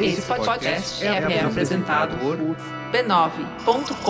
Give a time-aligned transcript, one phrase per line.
[0.00, 2.36] Esse podcast é, é apresentado por
[2.92, 4.02] b9.com.br.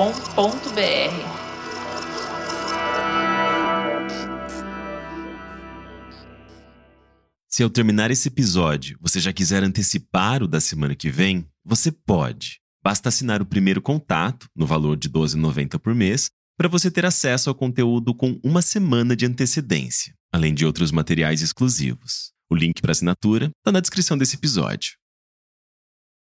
[7.49, 11.93] Se ao terminar esse episódio você já quiser antecipar o da semana que vem, você
[11.93, 12.61] pode.
[12.83, 17.05] Basta assinar o primeiro contato, no valor de R$ 12,90 por mês, para você ter
[17.05, 22.33] acesso ao conteúdo com uma semana de antecedência, além de outros materiais exclusivos.
[22.53, 24.93] O link para assinatura está na descrição desse episódio.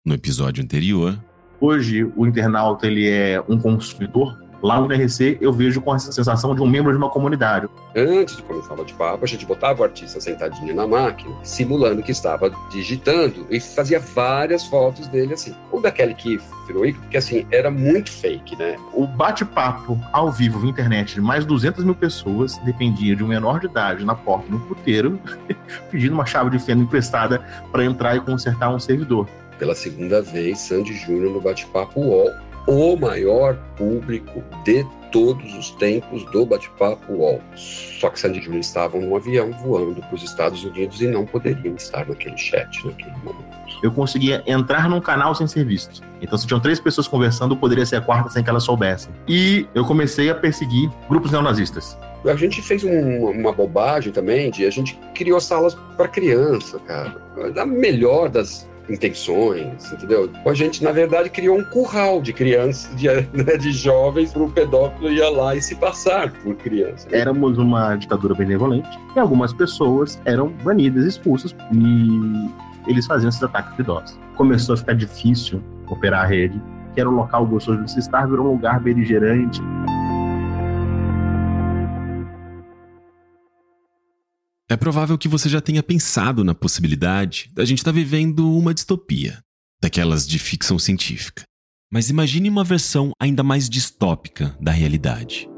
[0.06, 1.22] No episódio anterior,
[1.60, 6.54] Hoje, o internauta ele é um consumidor Lá no DRC, eu vejo com essa sensação
[6.54, 7.68] de um membro de uma comunidade.
[7.94, 12.10] Antes de começar o bate-papo, a gente botava o artista sentadinho na máquina, simulando que
[12.10, 15.54] estava digitando, e fazia várias fotos dele assim.
[15.70, 18.78] O daquele que virou ícone, porque assim, era muito fake, né?
[18.94, 23.28] O bate-papo ao vivo na internet de mais de 200 mil pessoas dependia de um
[23.28, 25.20] menor de idade na porta de um puteiro
[25.92, 29.28] pedindo uma chave de fenda emprestada para entrar e consertar um servidor.
[29.58, 32.30] Pela segunda vez, Sandy Júnior no bate-papo UOL
[32.66, 37.40] o maior público de todos os tempos do bate-papo UOL.
[37.54, 41.24] Só que Sandy e Júlia estavam num avião voando para os Estados Unidos e não
[41.24, 43.54] poderiam estar naquele chat naquele momento.
[43.80, 46.02] Eu conseguia entrar num canal sem ser visto.
[46.20, 49.12] Então, se tinham três pessoas conversando, poderia ser a quarta sem que elas soubessem.
[49.28, 51.96] E eu comecei a perseguir grupos neonazistas.
[52.24, 57.20] A gente fez um, uma bobagem também, de a gente criou salas para criança, cara.
[57.54, 60.30] Da melhor das intenções, entendeu?
[60.44, 64.50] A gente, na verdade, criou um curral de crianças, de, né, de jovens, para o
[64.50, 67.08] pedófilo ir lá e se passar por criança.
[67.12, 72.50] Éramos uma ditadura benevolente e algumas pessoas eram banidas, expulsas e
[72.86, 74.18] eles faziam esses ataques de idosos.
[74.36, 76.60] Começou a ficar difícil operar a rede,
[76.94, 79.60] que era um local gostoso de se estar, virou um lugar beligerante.
[84.74, 88.74] É provável que você já tenha pensado na possibilidade da gente estar tá vivendo uma
[88.74, 89.38] distopia,
[89.80, 91.44] daquelas de ficção científica.
[91.92, 95.48] Mas imagine uma versão ainda mais distópica da realidade.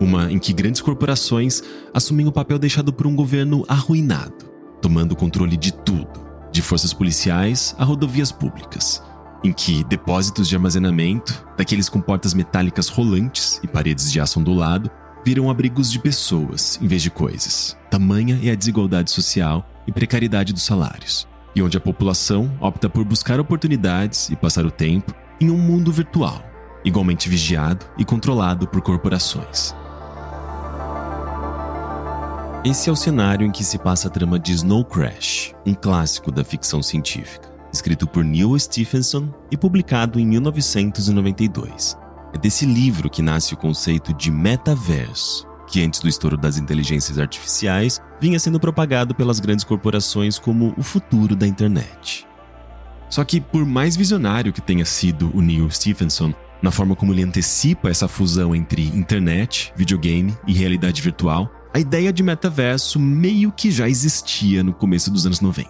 [0.00, 5.54] Uma em que grandes corporações assumem o papel deixado por um governo arruinado, tomando controle
[5.54, 9.02] de tudo, de forças policiais a rodovias públicas,
[9.44, 14.90] em que depósitos de armazenamento, daqueles com portas metálicas rolantes e paredes de aço ondulado,
[15.24, 17.76] viram abrigos de pessoas em vez de coisas.
[17.90, 23.04] Tamanha é a desigualdade social e precariedade dos salários, e onde a população opta por
[23.04, 26.42] buscar oportunidades e passar o tempo em um mundo virtual,
[26.84, 29.74] igualmente vigiado e controlado por corporações.
[32.62, 36.30] Esse é o cenário em que se passa a trama de Snow Crash, um clássico
[36.30, 41.96] da ficção científica, escrito por Neil Stephenson e publicado em 1992.
[42.32, 47.18] É desse livro que nasce o conceito de metaverso, que antes do estouro das inteligências
[47.18, 52.26] artificiais vinha sendo propagado pelas grandes corporações como o futuro da internet.
[53.08, 56.32] Só que, por mais visionário que tenha sido o Neil Stephenson,
[56.62, 62.12] na forma como ele antecipa essa fusão entre internet, videogame e realidade virtual, a ideia
[62.12, 65.68] de metaverso meio que já existia no começo dos anos 90.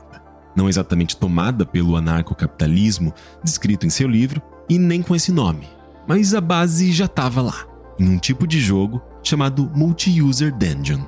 [0.54, 5.66] Não exatamente tomada pelo anarcocapitalismo descrito em seu livro, e nem com esse nome,
[6.06, 7.66] mas a base já estava lá,
[7.99, 11.05] em um tipo de jogo chamado Multi-User Dungeon,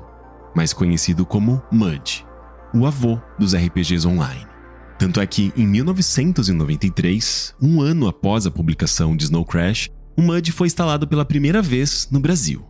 [0.54, 2.26] mais conhecido como MUD,
[2.74, 4.46] o avô dos RPGs online.
[4.98, 10.52] Tanto é que, em 1993, um ano após a publicação de Snow Crash, o MUD
[10.52, 12.64] foi instalado pela primeira vez no Brasil.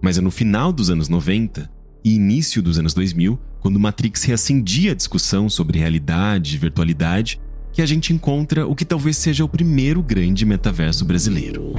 [0.00, 1.70] Mas é no final dos anos 90
[2.04, 7.40] e início dos anos 2000, quando Matrix reacendia a discussão sobre realidade e virtualidade,
[7.76, 11.74] que a gente encontra o que talvez seja o primeiro grande metaverso brasileiro.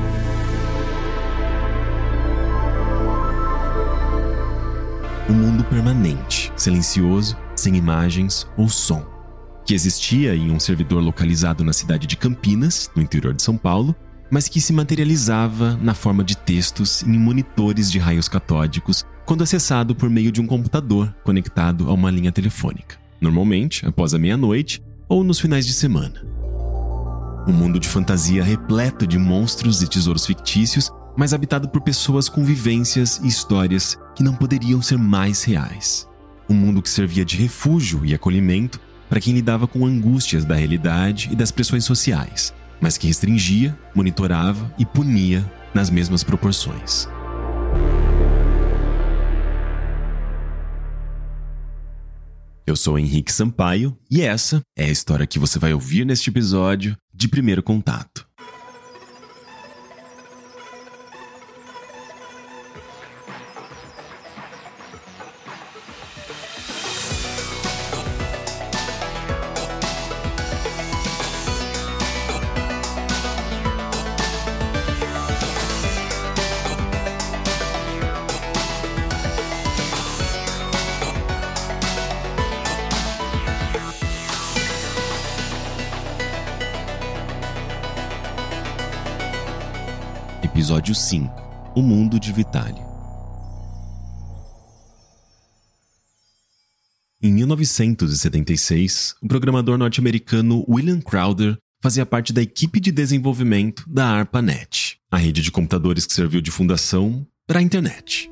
[5.27, 9.03] Um mundo permanente, silencioso, sem imagens ou som,
[9.65, 13.95] que existia em um servidor localizado na cidade de Campinas, no interior de São Paulo,
[14.29, 19.95] mas que se materializava na forma de textos em monitores de raios catódicos quando acessado
[19.95, 22.97] por meio de um computador conectado a uma linha telefônica.
[23.19, 26.21] Normalmente, após a meia-noite, ou nos finais de semana.
[27.47, 32.43] Um mundo de fantasia repleto de monstros e tesouros fictícios, mas habitado por pessoas com
[32.43, 36.07] vivências e histórias que não poderiam ser mais reais.
[36.49, 41.29] Um mundo que servia de refúgio e acolhimento para quem lidava com angústias da realidade
[41.31, 47.07] e das pressões sociais, mas que restringia, monitorava e punia nas mesmas proporções.
[52.67, 56.97] Eu sou Henrique Sampaio e essa é a história que você vai ouvir neste episódio
[57.13, 58.27] de Primeiro Contato.
[90.67, 91.33] Episódio 5
[91.77, 92.81] O Mundo de Vitaly.
[97.23, 104.97] Em 1976, o programador norte-americano William Crowder fazia parte da equipe de desenvolvimento da ARPANET,
[105.09, 108.29] a rede de computadores que serviu de fundação para a internet.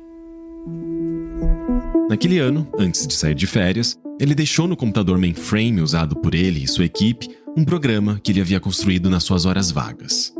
[2.10, 6.62] Naquele ano, antes de sair de férias, ele deixou no computador mainframe usado por ele
[6.62, 10.35] e sua equipe um programa que ele havia construído nas suas horas vagas.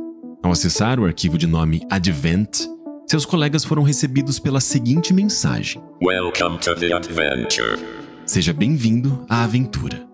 [0.47, 2.69] Ao acessar o arquivo de nome Advent,
[3.05, 7.77] seus colegas foram recebidos pela seguinte mensagem: Welcome to the adventure.
[8.25, 10.07] Seja bem-vindo à aventura.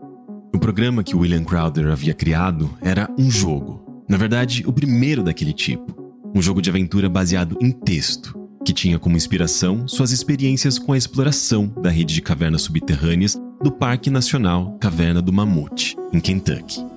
[0.54, 4.04] O programa que William Crowder havia criado era um jogo.
[4.08, 5.94] Na verdade, o primeiro daquele tipo.
[6.34, 10.96] Um jogo de aventura baseado em texto, que tinha como inspiração suas experiências com a
[10.96, 16.91] exploração da rede de cavernas subterrâneas do Parque Nacional Caverna do Mamute, em Kentucky.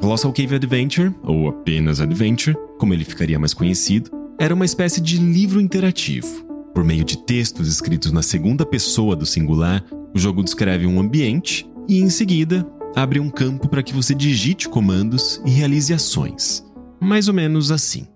[0.00, 5.18] Colossal Cave Adventure, ou apenas Adventure, como ele ficaria mais conhecido, era uma espécie de
[5.18, 6.46] livro interativo.
[6.72, 9.84] Por meio de textos escritos na segunda pessoa do singular,
[10.14, 12.64] o jogo descreve um ambiente e, em seguida,
[12.94, 16.64] abre um campo para que você digite comandos e realize ações.
[17.00, 18.06] Mais ou menos assim.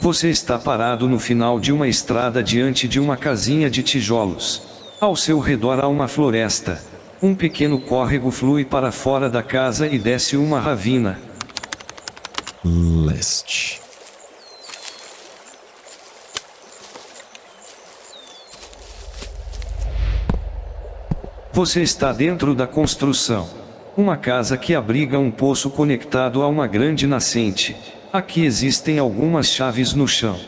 [0.00, 4.62] Você está parado no final de uma estrada diante de uma casinha de tijolos.
[5.00, 6.89] Ao seu redor há uma floresta.
[7.22, 11.20] Um pequeno córrego flui para fora da casa e desce uma ravina.
[12.64, 13.78] Leste.
[21.52, 23.46] Você está dentro da construção.
[23.94, 27.76] Uma casa que abriga um poço conectado a uma grande nascente.
[28.10, 30.40] Aqui existem algumas chaves no chão.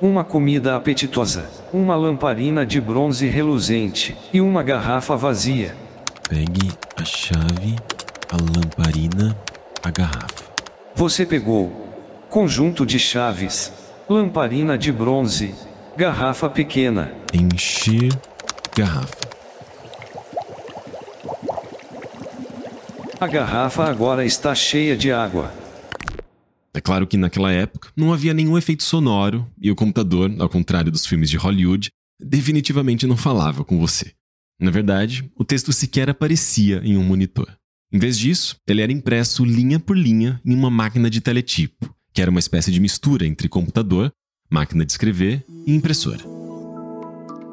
[0.00, 5.89] Uma comida apetitosa, uma lamparina de bronze reluzente e uma garrafa vazia.
[6.30, 7.74] Pegue a chave,
[8.30, 9.36] a lamparina,
[9.82, 10.44] a garrafa.
[10.94, 11.92] Você pegou
[12.28, 13.72] conjunto de chaves,
[14.08, 15.52] lamparina de bronze,
[15.96, 17.12] garrafa pequena.
[17.34, 18.16] Encher
[18.76, 19.28] garrafa.
[23.20, 25.52] A garrafa agora está cheia de água.
[26.72, 30.92] É claro que naquela época não havia nenhum efeito sonoro e o computador, ao contrário
[30.92, 31.90] dos filmes de Hollywood,
[32.20, 34.12] definitivamente não falava com você.
[34.60, 37.48] Na verdade, o texto sequer aparecia em um monitor.
[37.90, 42.20] Em vez disso, ele era impresso linha por linha em uma máquina de teletipo, que
[42.20, 44.12] era uma espécie de mistura entre computador,
[44.50, 46.22] máquina de escrever e impressora.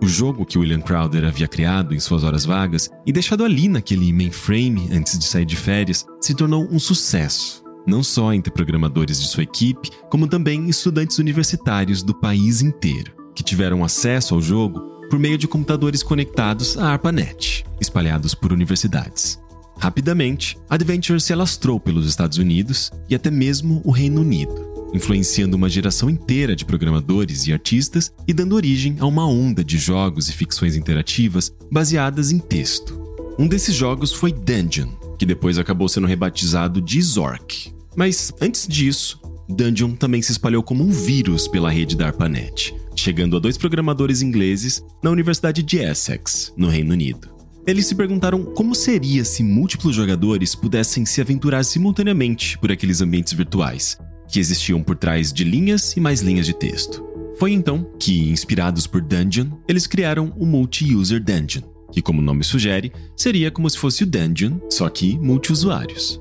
[0.03, 4.11] O jogo que William Crowder havia criado em suas horas vagas e deixado ali naquele
[4.11, 9.27] mainframe antes de sair de férias se tornou um sucesso, não só entre programadores de
[9.27, 15.19] sua equipe, como também estudantes universitários do país inteiro, que tiveram acesso ao jogo por
[15.19, 19.39] meio de computadores conectados à ARPANET, espalhados por universidades.
[19.79, 25.69] Rapidamente, Adventure se alastrou pelos Estados Unidos e até mesmo o Reino Unido influenciando uma
[25.69, 30.33] geração inteira de programadores e artistas e dando origem a uma onda de jogos e
[30.33, 32.99] ficções interativas baseadas em texto.
[33.37, 37.73] Um desses jogos foi Dungeon, que depois acabou sendo rebatizado de Zork.
[37.95, 43.37] Mas antes disso, Dungeon também se espalhou como um vírus pela rede da ARPANET, chegando
[43.37, 47.29] a dois programadores ingleses na Universidade de Essex, no Reino Unido.
[47.65, 53.33] Eles se perguntaram como seria se múltiplos jogadores pudessem se aventurar simultaneamente por aqueles ambientes
[53.33, 57.05] virtuais, que existiam por trás de linhas e mais linhas de texto.
[57.39, 61.61] Foi então que, inspirados por Dungeon, eles criaram o Multi-User Dungeon,
[61.91, 66.19] que, como o nome sugere, seria como se fosse o Dungeon, só que multiusuários.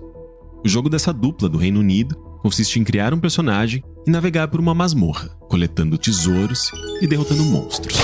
[0.64, 4.60] O jogo dessa dupla do Reino Unido consiste em criar um personagem e navegar por
[4.60, 7.96] uma masmorra, coletando tesouros e derrotando monstros.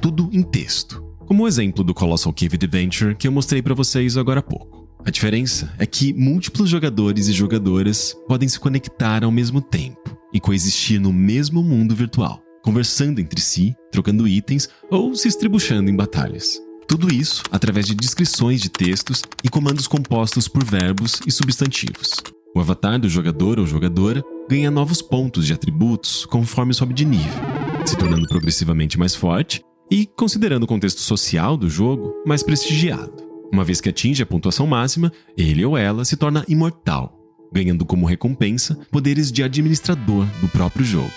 [0.00, 4.16] Tudo em texto, como o exemplo do Colossal Cave Adventure que eu mostrei para vocês
[4.16, 4.88] agora há pouco.
[5.04, 10.40] A diferença é que múltiplos jogadores e jogadoras podem se conectar ao mesmo tempo e
[10.40, 16.60] coexistir no mesmo mundo virtual, conversando entre si, trocando itens ou se estribuchando em batalhas.
[16.86, 22.22] Tudo isso através de descrições de textos e comandos compostos por verbos e substantivos.
[22.54, 27.42] O avatar do jogador ou jogadora ganha novos pontos de atributos conforme sobe de nível,
[27.86, 33.12] se tornando progressivamente mais forte e, considerando o contexto social do jogo, mais prestigiado.
[33.50, 37.18] Uma vez que atinge a pontuação máxima, ele ou ela se torna imortal,
[37.52, 41.12] ganhando como recompensa poderes de administrador do próprio jogo.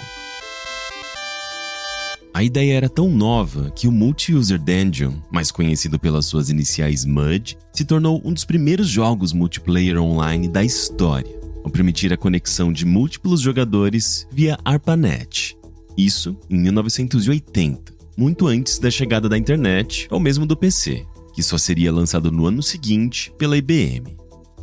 [2.35, 7.57] A ideia era tão nova que o Multi-User Dungeon, mais conhecido pelas suas iniciais MUD,
[7.71, 12.85] se tornou um dos primeiros jogos multiplayer online da história, ao permitir a conexão de
[12.85, 15.57] múltiplos jogadores via ARPANET.
[15.97, 21.57] Isso em 1980, muito antes da chegada da internet ou mesmo do PC que só
[21.57, 24.17] seria lançado no ano seguinte pela IBM.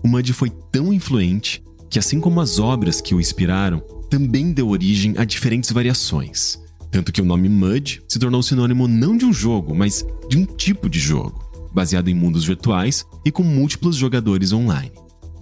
[0.05, 4.69] O MUD foi tão influente que, assim como as obras que o inspiraram, também deu
[4.69, 6.62] origem a diferentes variações.
[6.93, 10.45] Tanto que o nome MUD se tornou sinônimo não de um jogo, mas de um
[10.45, 14.93] tipo de jogo, baseado em mundos virtuais e com múltiplos jogadores online.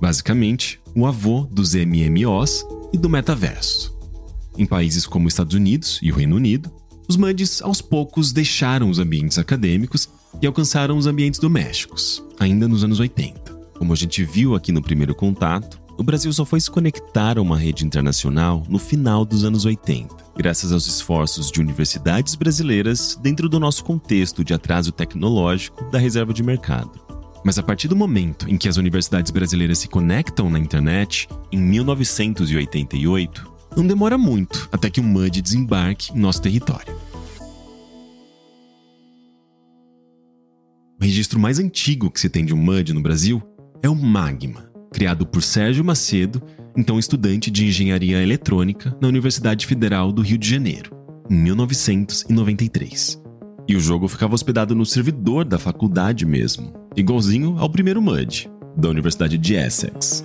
[0.00, 3.99] Basicamente, o avô dos MMOs e do metaverso.
[4.57, 6.71] Em países como os Estados Unidos e o Reino Unido,
[7.09, 10.09] os MUDs aos poucos deixaram os ambientes acadêmicos
[10.40, 13.59] e alcançaram os ambientes domésticos, ainda nos anos 80.
[13.76, 17.42] Como a gente viu aqui no primeiro contato, o Brasil só foi se conectar a
[17.42, 23.50] uma rede internacional no final dos anos 80, graças aos esforços de universidades brasileiras dentro
[23.50, 26.99] do nosso contexto de atraso tecnológico da reserva de mercado.
[27.45, 31.61] Mas a partir do momento em que as universidades brasileiras se conectam na internet, em
[31.61, 36.97] 1988, não demora muito até que um MUD desembarque em nosso território.
[40.99, 43.42] O registro mais antigo que se tem de um MUD no Brasil
[43.83, 46.42] é o Magma, criado por Sérgio Macedo,
[46.76, 50.90] então estudante de engenharia eletrônica na Universidade Federal do Rio de Janeiro,
[51.28, 53.20] em 1993.
[53.68, 58.88] E o jogo ficava hospedado no servidor da faculdade mesmo, igualzinho ao primeiro MUD, da
[58.88, 60.25] Universidade de Essex.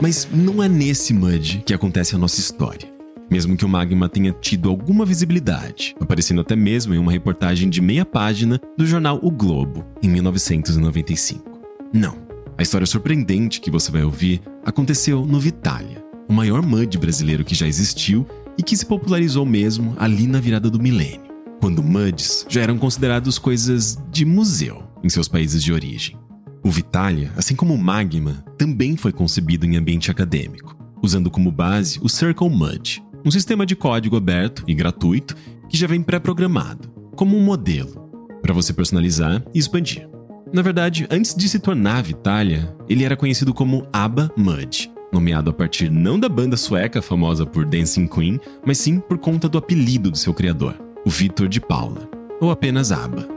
[0.00, 2.88] Mas não é nesse MUD que acontece a nossa história.
[3.30, 7.80] Mesmo que o Magma tenha tido alguma visibilidade, aparecendo até mesmo em uma reportagem de
[7.80, 11.60] meia página do jornal O Globo, em 1995.
[11.92, 12.27] Não.
[12.58, 17.54] A história surpreendente que você vai ouvir aconteceu no Vitalia, o maior MUD brasileiro que
[17.54, 18.26] já existiu
[18.58, 23.38] e que se popularizou mesmo ali na virada do milênio, quando MUDs já eram considerados
[23.38, 26.18] coisas de museu em seus países de origem.
[26.64, 32.00] O Vitalia, assim como o Magma, também foi concebido em ambiente acadêmico, usando como base
[32.02, 35.36] o Circle Mud, um sistema de código aberto e gratuito
[35.68, 38.10] que já vem pré-programado, como um modelo,
[38.42, 40.08] para você personalizar e expandir.
[40.52, 45.52] Na verdade, antes de se tornar Vitalia, ele era conhecido como ABBA Mud, nomeado a
[45.52, 50.10] partir não da banda sueca famosa por Dancing Queen, mas sim por conta do apelido
[50.10, 50.74] do seu criador,
[51.04, 52.08] o Vitor de Paula,
[52.40, 53.28] ou apenas ABBA.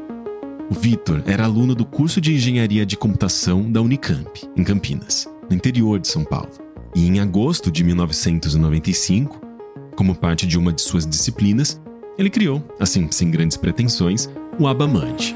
[0.69, 5.55] O Vitor era aluno do curso de Engenharia de Computação da Unicamp, em Campinas, no
[5.55, 6.51] interior de São Paulo.
[6.95, 9.41] E em agosto de 1995,
[9.97, 11.81] como parte de uma de suas disciplinas,
[12.17, 15.35] ele criou, assim, sem grandes pretensões, o Abamante.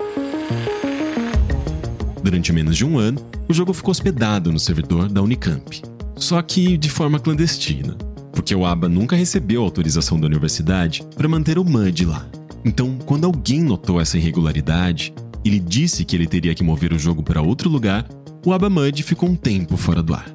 [2.26, 5.80] Durante menos de um ano, o jogo ficou hospedado no servidor da Unicamp,
[6.16, 7.96] só que de forma clandestina,
[8.32, 12.28] porque o ABA nunca recebeu autorização da universidade para manter o MUD lá.
[12.66, 15.14] Então, quando alguém notou essa irregularidade,
[15.46, 18.04] ele disse que ele teria que mover o jogo para outro lugar,
[18.44, 20.26] o Abamud ficou um tempo fora do ar.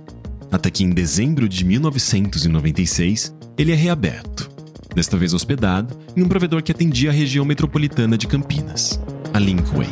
[0.49, 4.49] Até que em dezembro de 1996, ele é reaberto.
[4.95, 9.01] Desta vez hospedado em um provedor que atendia a região metropolitana de Campinas,
[9.35, 9.89] a Linkway.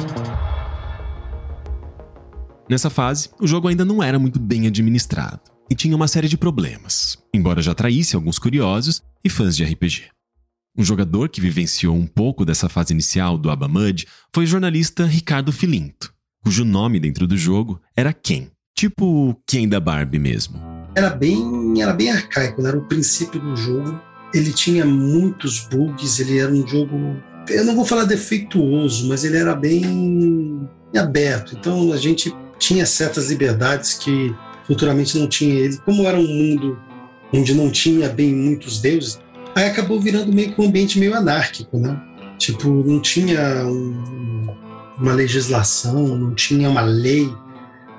[2.69, 6.37] Nessa fase, o jogo ainda não era muito bem administrado e tinha uma série de
[6.37, 10.05] problemas, embora já atraísse alguns curiosos e fãs de RPG.
[10.77, 15.51] Um jogador que vivenciou um pouco dessa fase inicial do Abamud foi o jornalista Ricardo
[15.51, 16.13] Filinto,
[16.45, 20.61] cujo nome dentro do jogo era Ken, tipo Ken da Barbie mesmo.
[20.95, 23.99] Era bem, era bem arcaico, era o princípio do jogo.
[24.35, 27.17] Ele tinha muitos bugs, ele era um jogo,
[27.49, 31.57] eu não vou falar defeituoso, mas ele era bem aberto.
[31.57, 34.35] Então a gente tinha certas liberdades que
[34.67, 35.77] futuramente não tinha ele.
[35.79, 36.79] Como era um mundo
[37.33, 39.19] onde não tinha bem muitos deuses,
[39.59, 42.01] Aí acabou virando meio que um ambiente meio anárquico, né?
[42.39, 44.47] Tipo, não tinha um,
[44.97, 47.29] uma legislação, não tinha uma lei.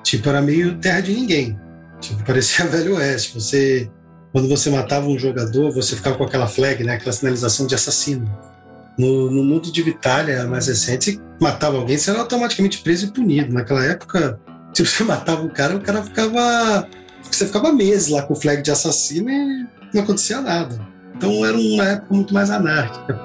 [0.02, 1.60] Tipo, era meio terra de ninguém.
[2.00, 3.34] Tipo, parecia Velho Oeste.
[3.34, 3.92] Você,
[4.32, 6.94] quando você matava um jogador, você ficava com aquela flag, né?
[6.94, 8.34] Aquela sinalização de assassino.
[8.98, 13.54] No, no mundo de Vitália, mais recente, matava alguém, você era automaticamente preso e punido.
[13.54, 14.40] Naquela época,
[14.74, 16.88] se você matava o cara, o cara ficava.
[17.30, 20.88] Você ficava meses lá com o flag de assassino e não acontecia nada.
[21.16, 23.20] Então era uma época muito mais anárquica.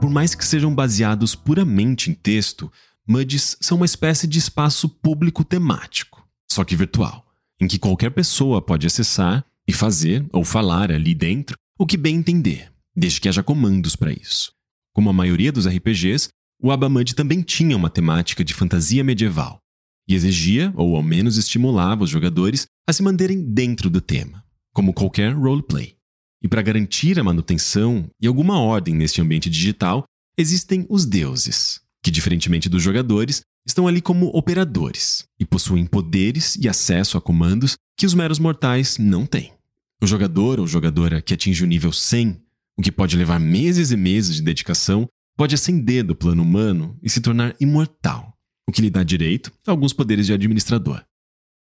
[0.00, 2.72] Por mais que sejam baseados puramente em texto,
[3.06, 7.26] MUDs são uma espécie de espaço público temático, só que virtual,
[7.60, 12.16] em que qualquer pessoa pode acessar e fazer ou falar ali dentro o que bem
[12.16, 14.57] entender, desde que haja comandos para isso.
[14.92, 16.28] Como a maioria dos RPGs,
[16.60, 19.60] o Abamud também tinha uma temática de fantasia medieval,
[20.08, 24.42] e exigia, ou ao menos estimulava os jogadores a se manterem dentro do tema,
[24.72, 25.96] como qualquer roleplay.
[26.42, 30.04] E para garantir a manutenção e alguma ordem neste ambiente digital,
[30.36, 36.68] existem os deuses, que, diferentemente dos jogadores, estão ali como operadores e possuem poderes e
[36.68, 39.52] acesso a comandos que os meros mortais não têm.
[40.00, 42.40] O jogador ou jogadora que atinge o nível 100,
[42.78, 47.10] o que pode levar meses e meses de dedicação, pode ascender do plano humano e
[47.10, 48.32] se tornar imortal,
[48.68, 51.02] o que lhe dá direito a alguns poderes de administrador.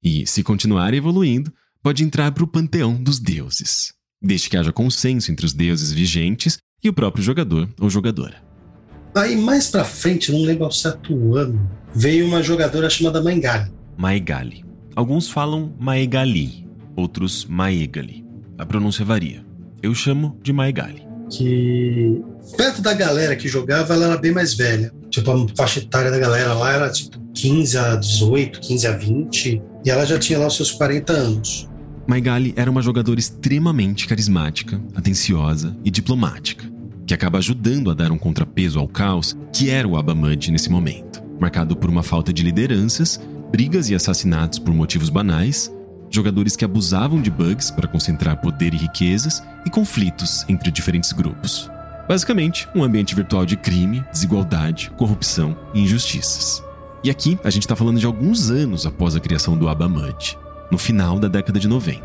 [0.04, 1.50] E, se continuar evoluindo,
[1.82, 6.58] pode entrar para o panteão dos deuses, desde que haja consenso entre os deuses vigentes
[6.84, 8.44] e o próprio jogador ou jogadora.
[9.14, 13.72] Aí mais pra frente, não lembro ao certo ano, veio uma jogadora chamada Mangali.
[13.96, 14.64] Maegali.
[14.94, 18.22] Alguns falam Maegali, outros Maegali.
[18.58, 19.44] A pronúncia varia.
[19.82, 21.05] Eu chamo de Maegali.
[21.30, 22.22] Que
[22.56, 24.92] perto da galera que jogava, ela era bem mais velha.
[25.10, 29.62] Tipo, a faixa etária da galera lá era tipo 15 a 18, 15 a 20.
[29.84, 31.68] E ela já tinha lá os seus 40 anos.
[32.06, 36.64] Maigali era uma jogadora extremamente carismática, atenciosa e diplomática,
[37.04, 41.20] que acaba ajudando a dar um contrapeso ao caos que era o Abamud nesse momento,
[41.40, 45.72] marcado por uma falta de lideranças, brigas e assassinatos por motivos banais,
[46.10, 51.70] jogadores que abusavam de bugs para concentrar poder e riquezas e conflitos entre diferentes grupos.
[52.08, 56.62] Basicamente, um ambiente virtual de crime, desigualdade, corrupção e injustiças.
[57.02, 60.38] E aqui a gente está falando de alguns anos após a criação do Abamud
[60.70, 62.02] no final da década de 90,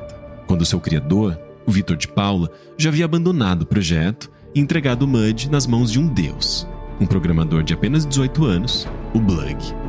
[0.47, 5.07] quando seu criador, o Vitor de Paula, já havia abandonado o projeto e entregado o
[5.07, 6.67] MUD nas mãos de um deus,
[6.99, 9.80] um programador de apenas 18 anos, o Blug.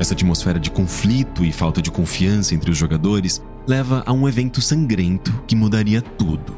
[0.00, 4.60] Essa atmosfera de conflito e falta de confiança entre os jogadores leva a um evento
[4.60, 6.56] sangrento que mudaria tudo.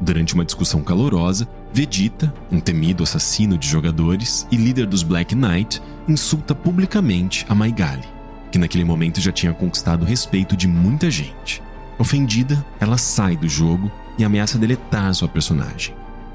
[0.00, 5.82] Durante uma discussão calorosa, Vegeta, um temido assassino de jogadores e líder dos Black Knight,
[6.06, 8.14] insulta publicamente a Maigali
[8.54, 11.60] que naquele momento já tinha conquistado o respeito de muita gente.
[11.98, 15.92] Ofendida, ela sai do jogo e ameaça deletar sua personagem.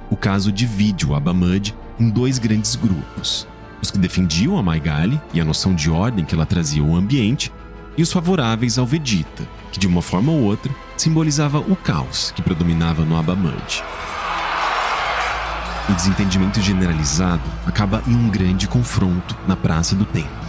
[0.10, 3.48] O caso divide o Abamud em dois grandes grupos:
[3.82, 7.52] os que defendiam a Maigali e a noção de ordem que ela trazia ao ambiente,
[7.98, 12.42] e os favoráveis ao Vegeta, que de uma forma ou outra simbolizava o caos que
[12.42, 13.84] predominava no Abamud.
[15.90, 20.40] O desentendimento generalizado acaba em um grande confronto na Praça do Templo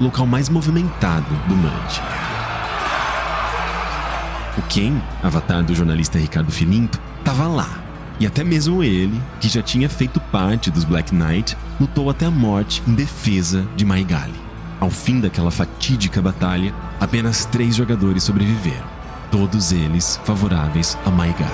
[0.00, 2.02] local mais movimentado do Mud.
[4.56, 7.68] O Ken, avatar do jornalista Ricardo Filinto, estava lá.
[8.20, 12.30] E até mesmo ele, que já tinha feito parte dos Black Knight, lutou até a
[12.30, 14.38] morte em defesa de Maigali.
[14.78, 18.86] Ao fim daquela fatídica batalha, apenas três jogadores sobreviveram,
[19.30, 21.50] todos eles favoráveis a Maigali.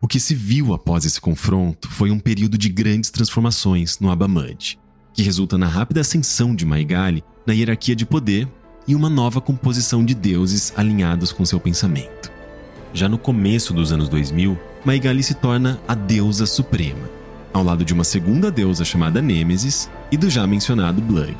[0.00, 4.78] O que se viu após esse confronto foi um período de grandes transformações no Abamud,
[5.12, 8.48] que resulta na rápida ascensão de Maigali na hierarquia de poder
[8.86, 12.30] e uma nova composição de deuses alinhados com seu pensamento.
[12.92, 17.08] Já no começo dos anos 2000, Maigali se torna a deusa suprema,
[17.52, 21.36] ao lado de uma segunda deusa chamada Nêmesis e do já mencionado Blug.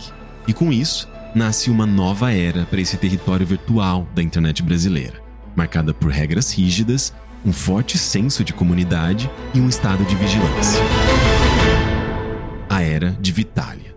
[0.46, 5.20] E com isso, nasce uma nova era para esse território virtual da internet brasileira,
[5.54, 7.12] marcada por regras rígidas
[7.44, 10.80] um forte senso de comunidade e um estado de vigilância.
[12.68, 13.91] A Era de Vitalia.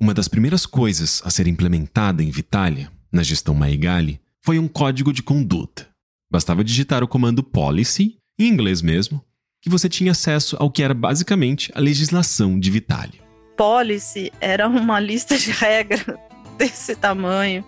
[0.00, 5.12] Uma das primeiras coisas a ser implementada em Vitalia, na gestão Maigali, foi um código
[5.12, 5.86] de conduta.
[6.32, 9.22] Bastava digitar o comando policy, em inglês mesmo,
[9.60, 13.20] que você tinha acesso ao que era basicamente a legislação de Vitalia.
[13.58, 16.06] Policy era uma lista de regras
[16.56, 17.62] desse tamanho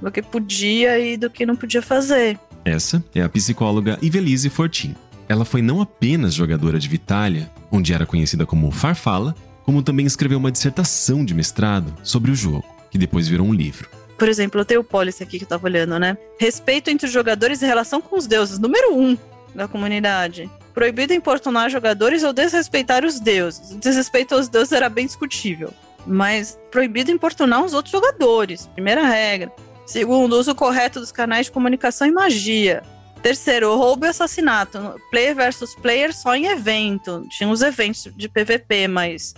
[0.00, 2.38] do que podia e do que não podia fazer.
[2.64, 4.94] Essa é a psicóloga Ivelise Fortin.
[5.28, 10.38] Ela foi não apenas jogadora de Vitalia, onde era conhecida como Farfala, como também escreveu
[10.38, 13.88] uma dissertação de mestrado sobre o jogo, que depois virou um livro.
[14.18, 16.16] Por exemplo, eu tenho o policy aqui que eu tava olhando, né?
[16.38, 19.18] Respeito entre os jogadores e relação com os deuses, número um
[19.54, 20.50] da comunidade.
[20.72, 23.76] Proibido importunar jogadores ou desrespeitar os deuses.
[23.76, 25.72] Desrespeito aos deuses era bem discutível.
[26.06, 29.52] Mas proibido importunar os outros jogadores, primeira regra.
[29.84, 32.82] Segundo, uso correto dos canais de comunicação e magia.
[33.22, 34.94] Terceiro, roubo e assassinato.
[35.10, 37.26] Player versus player só em evento.
[37.30, 39.34] Tinha os eventos de PVP, mas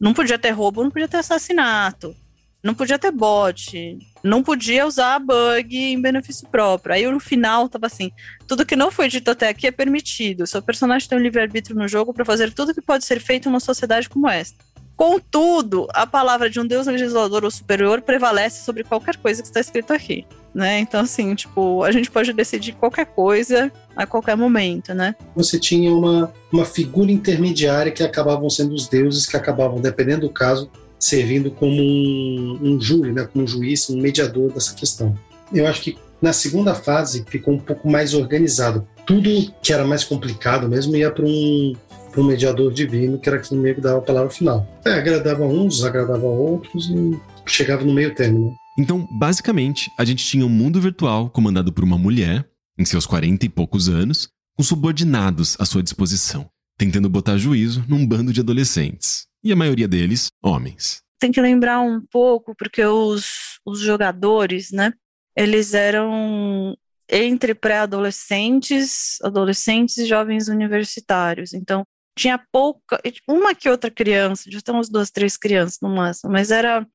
[0.00, 2.16] não podia ter roubo, não podia ter assassinato.
[2.62, 3.98] Não podia ter bot.
[4.22, 6.94] Não podia usar bug em benefício próprio.
[6.94, 8.10] Aí no final tava assim:
[8.46, 10.46] tudo que não foi dito até aqui é permitido.
[10.46, 13.50] Seu personagem tem um livre-arbítrio no jogo para fazer tudo que pode ser feito em
[13.50, 14.62] uma sociedade como esta.
[15.00, 19.58] Contudo, a palavra de um Deus legislador ou superior prevalece sobre qualquer coisa que está
[19.58, 20.26] escrito aqui.
[20.54, 20.80] Né?
[20.80, 25.14] Então, assim, tipo, a gente pode decidir qualquer coisa a qualquer momento, né?
[25.34, 30.30] Você tinha uma, uma figura intermediária que acabavam sendo os deuses, que acabavam, dependendo do
[30.30, 33.26] caso, servindo como um, um júri, né?
[33.32, 35.18] como um juiz, um mediador dessa questão.
[35.50, 38.86] Eu acho que na segunda fase ficou um pouco mais organizado.
[39.06, 39.30] Tudo
[39.62, 41.72] que era mais complicado mesmo ia para um,
[42.10, 44.66] para um mediador divino, que era quem meio que dava a palavra final.
[44.84, 48.50] É, agradava uns, agradava outros e chegava no meio termo.
[48.50, 48.54] Né?
[48.78, 53.46] Então, basicamente, a gente tinha um mundo virtual comandado por uma mulher, em seus 40
[53.46, 59.26] e poucos anos, com subordinados à sua disposição, tentando botar juízo num bando de adolescentes.
[59.42, 61.02] E a maioria deles, homens.
[61.18, 64.92] Tem que lembrar um pouco, porque os, os jogadores, né?
[65.36, 66.76] Eles eram
[67.10, 71.52] entre pré-adolescentes, adolescentes e jovens universitários.
[71.52, 71.84] Então,
[72.20, 76.50] tinha pouca, uma que outra criança, já tem umas duas, três crianças no máximo, mas
[76.50, 76.86] era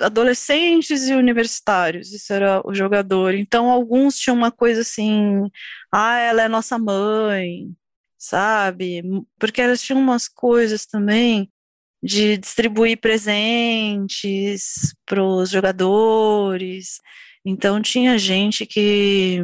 [0.00, 3.34] adolescentes e universitários, isso era o jogador.
[3.34, 5.50] Então, alguns tinham uma coisa assim,
[5.92, 7.74] ah, ela é nossa mãe,
[8.16, 9.02] sabe?
[9.40, 11.50] Porque elas tinham umas coisas também
[12.00, 17.00] de distribuir presentes para os jogadores.
[17.44, 19.40] Então, tinha gente que,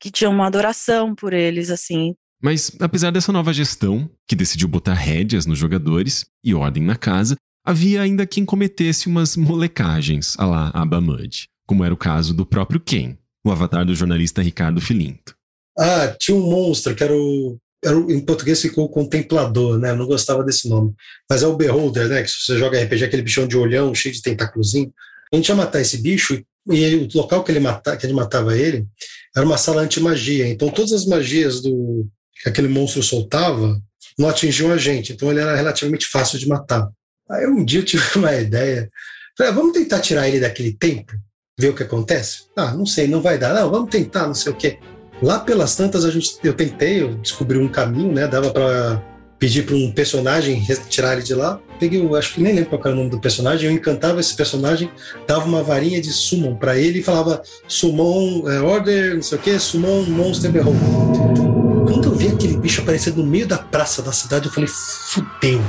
[0.00, 2.16] que tinha uma adoração por eles, assim.
[2.46, 7.34] Mas, apesar dessa nova gestão, que decidiu botar rédeas nos jogadores e ordem na casa,
[7.66, 12.78] havia ainda quem cometesse umas molecagens a lá Abamud, como era o caso do próprio
[12.78, 15.34] Ken, o avatar do jornalista Ricardo Filinto.
[15.76, 19.90] Ah, tinha um monstro que era o, era em português ficou contemplador, né?
[19.90, 20.94] Eu não gostava desse nome.
[21.28, 22.22] Mas é o Beholder, né?
[22.22, 24.94] Que se você joga RPG, aquele bichão de olhão, cheio de tentáculozinho.
[25.32, 28.12] A gente ia matar esse bicho e ele, o local que ele, mata, que ele
[28.12, 28.86] matava ele
[29.36, 30.46] era uma sala anti-magia.
[30.46, 32.08] Então todas as magias do
[32.42, 33.80] que aquele monstro soltava
[34.18, 35.12] não atingiam a gente.
[35.12, 36.88] Então ele era relativamente fácil de matar.
[37.30, 38.90] Aí um dia eu tive uma ideia.
[39.36, 41.12] Falei, ah, vamos tentar tirar ele daquele tempo,
[41.58, 42.44] ver o que acontece?
[42.56, 43.52] Ah, não sei, não vai dar.
[43.54, 44.78] Não, vamos tentar, não sei o quê.
[45.22, 48.26] Lá pelas tantas a gente, eu tentei, eu descobri um caminho, né?
[48.26, 49.02] Dava para
[49.38, 51.60] pedir para um personagem retirar ele de lá.
[51.78, 53.68] Peguei, eu acho que nem lembro qual era o nome do personagem.
[53.68, 54.90] Eu encantava esse personagem,
[55.26, 59.40] dava uma varinha de summon para ele e falava summon é, order, não sei o
[59.40, 61.55] quê, summon monster behold.
[61.86, 65.60] Quando eu vi aquele bicho aparecer no meio da praça da cidade, eu falei, fudeu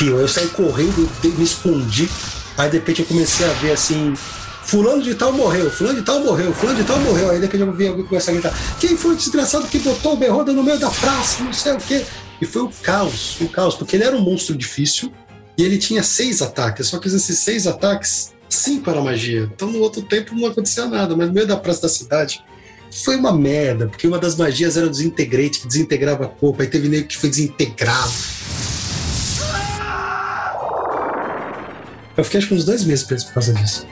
[0.00, 0.18] arrepio.
[0.18, 2.08] Eu saí correndo, me escondi.
[2.56, 4.14] Aí de repente eu comecei a ver assim.
[4.62, 7.30] Fulano de tal morreu, fulano de tal morreu, fulano de tal morreu.
[7.30, 10.14] Aí de repente eu vi alguém começar a gritar: Quem foi o desgraçado que botou
[10.14, 11.42] o berroda no meio da praça?
[11.42, 12.04] Não sei o quê.
[12.40, 15.12] E foi o caos, o caos, porque ele era um monstro difícil
[15.58, 16.86] e ele tinha seis ataques.
[16.86, 19.50] Só que esses seis ataques, cinco era magia.
[19.54, 22.42] Então no outro tempo não acontecia nada, mas no meio da praça da cidade
[22.90, 26.68] foi uma merda, porque uma das magias era o desintegrate, que desintegrava a corpo, aí
[26.68, 28.12] teve nego que foi desintegrado.
[32.16, 33.86] Eu fiquei acho que uns dois meses preso por causa disso.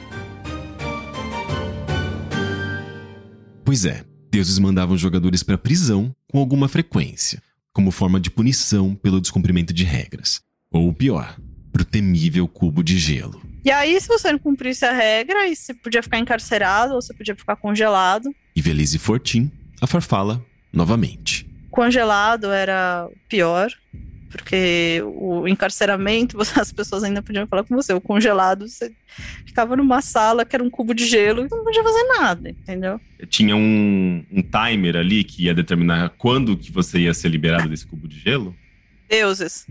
[3.65, 9.21] Pois é, deuses mandavam jogadores para prisão com alguma frequência, como forma de punição pelo
[9.21, 10.41] descumprimento de regras.
[10.71, 11.39] Ou pior,
[11.73, 13.48] pro temível cubo de gelo.
[13.69, 17.37] E aí, se você não cumprisse a regra, você podia ficar encarcerado ou você podia
[17.37, 18.35] ficar congelado.
[18.57, 21.47] E Velize Fortin, a farfala, novamente.
[21.71, 23.71] Congelado era pior,
[24.31, 27.93] porque o encarceramento, as pessoas ainda podiam falar com você.
[27.93, 28.91] O congelado, você
[29.45, 32.99] ficava numa sala que era um cubo de gelo e não podia fazer nada, entendeu?
[33.29, 37.87] Tinha um, um timer ali que ia determinar quando que você ia ser liberado desse
[37.87, 38.57] cubo de gelo?
[39.11, 39.67] Deuses.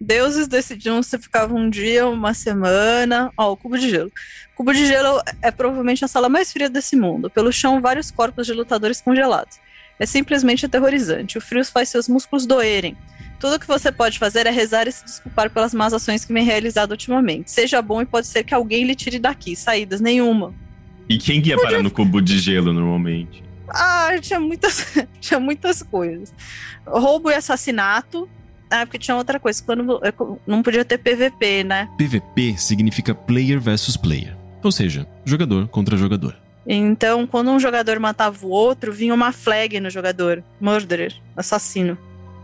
[0.00, 3.30] Deuses decidiam se ficava um dia, uma semana.
[3.36, 4.10] Ó, o cubo de gelo.
[4.54, 7.28] O cubo de gelo é provavelmente a sala mais fria desse mundo.
[7.28, 9.58] Pelo chão, vários corpos de lutadores congelados.
[9.98, 11.36] É simplesmente aterrorizante.
[11.36, 12.96] O frio faz seus músculos doerem.
[13.38, 16.44] Tudo que você pode fazer é rezar e se desculpar pelas más ações que vem
[16.44, 17.50] realizado ultimamente.
[17.50, 19.54] Seja bom e pode ser que alguém lhe tire daqui.
[19.54, 20.54] Saídas nenhuma.
[21.10, 23.44] E quem ia parar no cubo de gelo normalmente?
[23.68, 26.32] Ah, tinha muitas, tinha muitas coisas.
[26.86, 28.28] Roubo e assassinato.
[28.70, 29.62] Ah, porque tinha outra coisa.
[29.62, 30.00] Quando
[30.46, 31.88] não podia ter PVP, né?
[31.98, 34.36] PVP significa player versus player.
[34.62, 36.36] Ou seja, jogador contra jogador.
[36.66, 40.44] Então, quando um jogador matava o outro, vinha uma flag no jogador.
[40.60, 41.98] Murderer, assassino.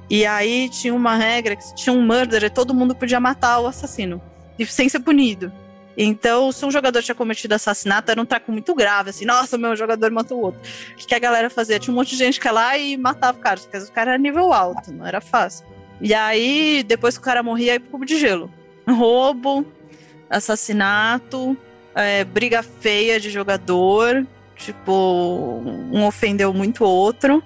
[0.09, 3.67] E aí tinha uma regra que se tinha um murderer, todo mundo podia matar o
[3.67, 4.21] assassino,
[4.67, 5.53] sem ser punido.
[5.97, 9.75] Então, se um jogador tinha cometido assassinato, era um traco muito grave, assim, nossa, meu
[9.75, 10.61] jogador matou o outro.
[10.93, 11.79] O que, que a galera fazia?
[11.79, 14.11] Tinha um monte de gente que ia lá e matava o cara, porque o cara
[14.13, 15.67] era nível alto, não era fácil.
[16.01, 18.51] E aí, depois que o cara morria, ia pro cubo de gelo.
[18.89, 19.67] Roubo,
[20.29, 21.57] assassinato,
[21.95, 27.43] é, briga feia de jogador, tipo, um ofendeu muito o outro,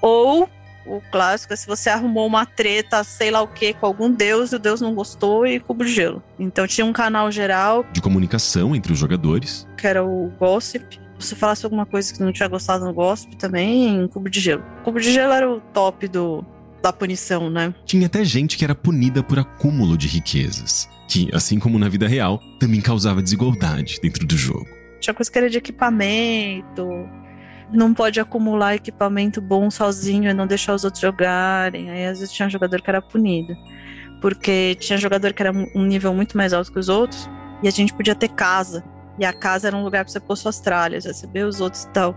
[0.00, 0.48] ou
[0.86, 4.52] o clássico é se você arrumou uma treta, sei lá o que, com algum deus
[4.52, 6.22] e o deus não gostou e cubo de gelo.
[6.38, 7.84] Então tinha um canal geral.
[7.92, 9.68] De comunicação entre os jogadores.
[9.76, 10.98] Que era o Gossip.
[11.18, 14.64] Se falasse alguma coisa que não tinha gostado no Gossip, também cubo de gelo.
[14.82, 16.44] Cubo de gelo era o top do,
[16.82, 17.74] da punição, né?
[17.84, 20.88] Tinha até gente que era punida por acúmulo de riquezas.
[21.08, 24.68] Que, assim como na vida real, também causava desigualdade dentro do jogo.
[25.00, 26.86] Tinha coisa que era de equipamento,
[27.72, 31.90] não pode acumular equipamento bom sozinho e não deixar os outros jogarem.
[31.90, 33.56] Aí às vezes tinha um jogador que era punido.
[34.20, 37.28] Porque tinha jogador que era um nível muito mais alto que os outros
[37.62, 38.84] e a gente podia ter casa.
[39.18, 41.88] E a casa era um lugar para você pôr suas tralhas, receber os outros e
[41.88, 42.16] tal.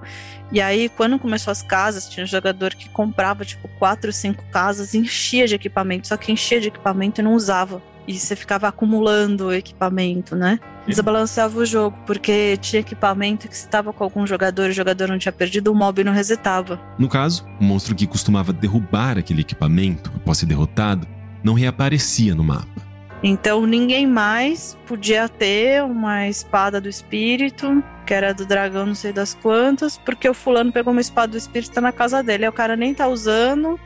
[0.51, 4.93] E aí, quando começou as casas, tinha um jogador que comprava, tipo, quatro, cinco casas,
[4.93, 7.81] enchia de equipamento, só que enchia de equipamento e não usava.
[8.07, 10.59] E você ficava acumulando equipamento, né?
[10.85, 15.07] Desbalanceava o jogo, porque tinha equipamento que se estava com algum jogador e o jogador
[15.07, 16.79] não tinha perdido, o mob não resetava.
[16.99, 21.07] No caso, o monstro que costumava derrubar aquele equipamento após ser derrotado
[21.41, 22.92] não reaparecia no mapa.
[23.23, 29.13] Então ninguém mais podia ter uma espada do espírito, que era do dragão não sei
[29.13, 32.43] das quantas, porque o fulano pegou uma espada do espírito tá na casa dele.
[32.43, 33.79] Aí o cara nem tá usando,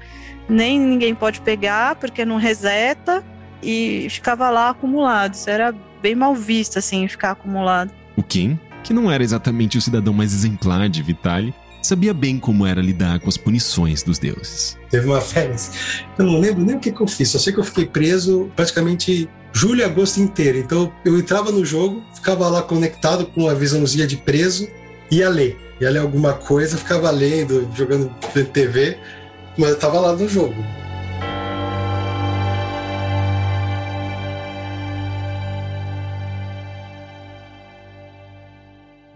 [0.50, 3.24] nem ninguém pode pegar, porque não reseta,
[3.62, 5.34] e ficava lá acumulado.
[5.34, 7.92] Isso era bem mal visto, assim, ficar acumulado.
[8.16, 11.54] O Kim, que não era exatamente o cidadão mais exemplar de Vitali,
[11.88, 14.78] sabia bem como era lidar com as punições dos deuses.
[14.90, 15.72] Teve uma férias,
[16.18, 18.52] eu não lembro nem o que, que eu fiz, só sei que eu fiquei preso
[18.56, 20.58] praticamente julho e agosto inteiro.
[20.58, 24.68] Então eu entrava no jogo, ficava lá conectado com a visãozinha de preso,
[25.10, 25.58] ia ler.
[25.80, 28.10] Ia ler alguma coisa, ficava lendo, jogando
[28.52, 28.98] TV,
[29.58, 30.56] mas eu tava lá no jogo.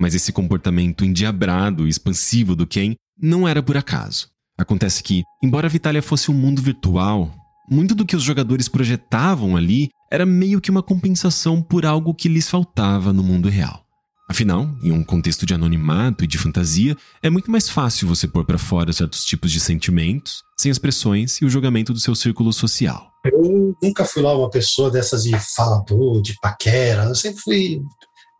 [0.01, 4.29] Mas esse comportamento endiabrado e expansivo do Ken não era por acaso.
[4.57, 7.31] Acontece que, embora a Vitalia fosse um mundo virtual,
[7.69, 12.27] muito do que os jogadores projetavam ali era meio que uma compensação por algo que
[12.27, 13.85] lhes faltava no mundo real.
[14.27, 18.43] Afinal, em um contexto de anonimato e de fantasia, é muito mais fácil você pôr
[18.43, 22.51] para fora certos tipos de sentimentos, sem as pressões e o julgamento do seu círculo
[22.51, 23.11] social.
[23.23, 27.03] Eu nunca fui lá uma pessoa dessas de falador, de paquera.
[27.03, 27.81] Eu sempre fui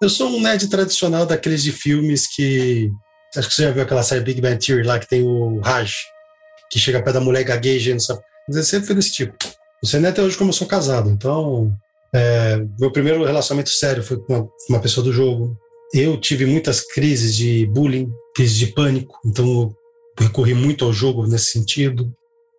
[0.02, 2.92] eu sou um nerd tradicional daqueles de filmes que.
[3.38, 5.94] Acho que você já viu aquela série Big Bang Theory lá que tem o Raj,
[6.70, 8.20] que chega perto da mulher gagueja, não sabe.
[8.48, 9.34] Mas eu sempre fui desse tipo.
[9.82, 11.10] Não sei nem até hoje como eu sou casado.
[11.10, 11.72] Então,
[12.14, 15.58] é, meu primeiro relacionamento sério foi com uma, uma, pessoa do jogo.
[15.94, 19.18] Eu tive muitas crises de bullying, crises de pânico.
[19.26, 22.14] Então, eu recorri muito ao jogo nesse sentido.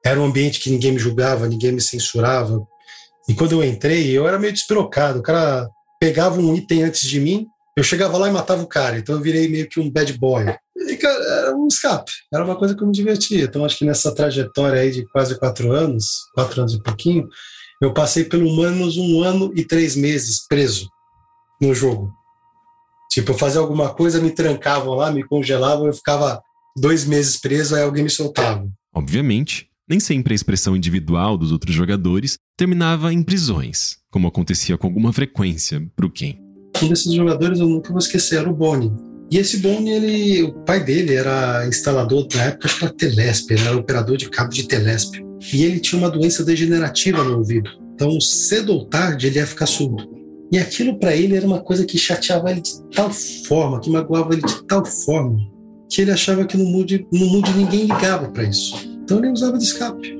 [0.05, 2.61] Era um ambiente que ninguém me julgava, ninguém me censurava.
[3.29, 5.19] E quando eu entrei, eu era meio despirocado.
[5.19, 5.69] O cara
[6.03, 8.99] pegava um item antes de mim, eu chegava lá e matava o cara.
[8.99, 10.47] Então eu virei meio que um bad boy.
[10.77, 13.45] E, cara, era um escape, era uma coisa que eu me divertia.
[13.45, 17.29] Então acho que nessa trajetória aí de quase quatro anos, quatro anos e pouquinho,
[17.81, 20.89] eu passei pelo menos um ano e três meses preso
[21.61, 22.13] no jogo.
[23.09, 26.43] Tipo, eu fazia alguma coisa, me trancavam lá, me congelavam, eu ficava
[26.77, 28.67] dois meses preso, aí alguém me soltava.
[28.93, 34.87] Obviamente, nem sempre a expressão individual dos outros jogadores terminava em prisões, como acontecia com
[34.87, 36.37] alguma frequência para o Ken.
[36.83, 38.93] Um desses jogadores eu nunca vou esquecer era o Boni.
[39.31, 43.51] E esse Boni, ele, o pai dele era instalador na época, acho que era Telesp,
[43.51, 45.15] ele era operador de cabo de Telesp.
[45.53, 47.71] E ele tinha uma doença degenerativa no ouvido.
[47.95, 50.09] Então, cedo ou tarde, ele ia ficar surdo.
[50.53, 54.35] E aquilo para ele era uma coisa que chateava ele de tal forma, que magoava
[54.35, 55.39] ele de tal forma,
[55.91, 58.92] que ele achava que no mundo, no mundo ninguém ligava para isso.
[59.13, 60.19] Então ele usava de escape.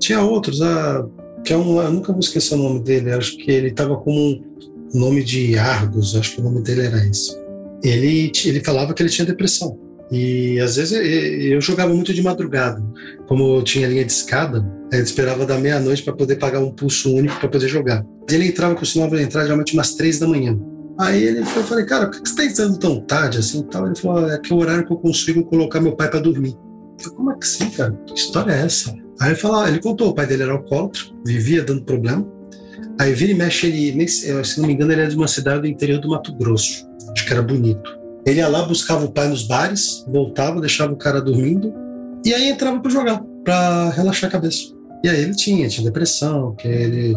[0.00, 1.06] Tinha outros, a
[1.44, 4.10] que é um, eu nunca vou esquecer o nome dele, acho que ele estava com
[4.12, 7.38] um nome de Argos, acho que o nome dele era esse.
[7.82, 9.78] Ele, ele falava que ele tinha depressão.
[10.10, 12.82] E às vezes eu jogava muito de madrugada.
[13.28, 17.14] Como eu tinha linha de escada, ele esperava da meia-noite para poder pagar um pulso
[17.14, 18.04] único para poder jogar.
[18.28, 20.58] Ele entrava, costumava entrar geralmente umas três da manhã.
[20.98, 23.62] Aí ele foi, eu falei, cara, por que você está entrando tão tarde assim?
[23.64, 23.86] Tal?
[23.86, 26.56] Ele falou, é que é o horário que eu consigo colocar meu pai para dormir.
[27.02, 27.92] Eu, como é que sim, cara?
[28.06, 28.94] Que história é essa?
[29.20, 32.26] Aí ele falou, ele contou, o pai dele era alcoólatra, vivia dando problema.
[33.00, 35.66] Aí vira e mexe, ele, se não me engano, ele é de uma cidade do
[35.66, 36.86] interior do Mato Grosso.
[37.12, 37.98] Acho que era bonito.
[38.26, 41.74] Ele ia lá, buscava o pai nos bares, voltava, deixava o cara dormindo,
[42.24, 44.72] e aí entrava para jogar, para relaxar a cabeça.
[45.04, 47.16] E aí ele tinha, tinha depressão, que ele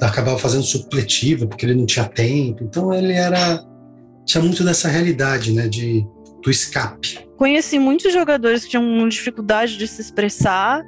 [0.00, 2.64] acabava fazendo supletivo, porque ele não tinha tempo.
[2.64, 3.64] Então ele era.
[4.26, 6.06] Tinha muito dessa realidade, né, de,
[6.48, 7.28] do escape.
[7.36, 10.82] Conheci muitos jogadores que tinham dificuldade de se expressar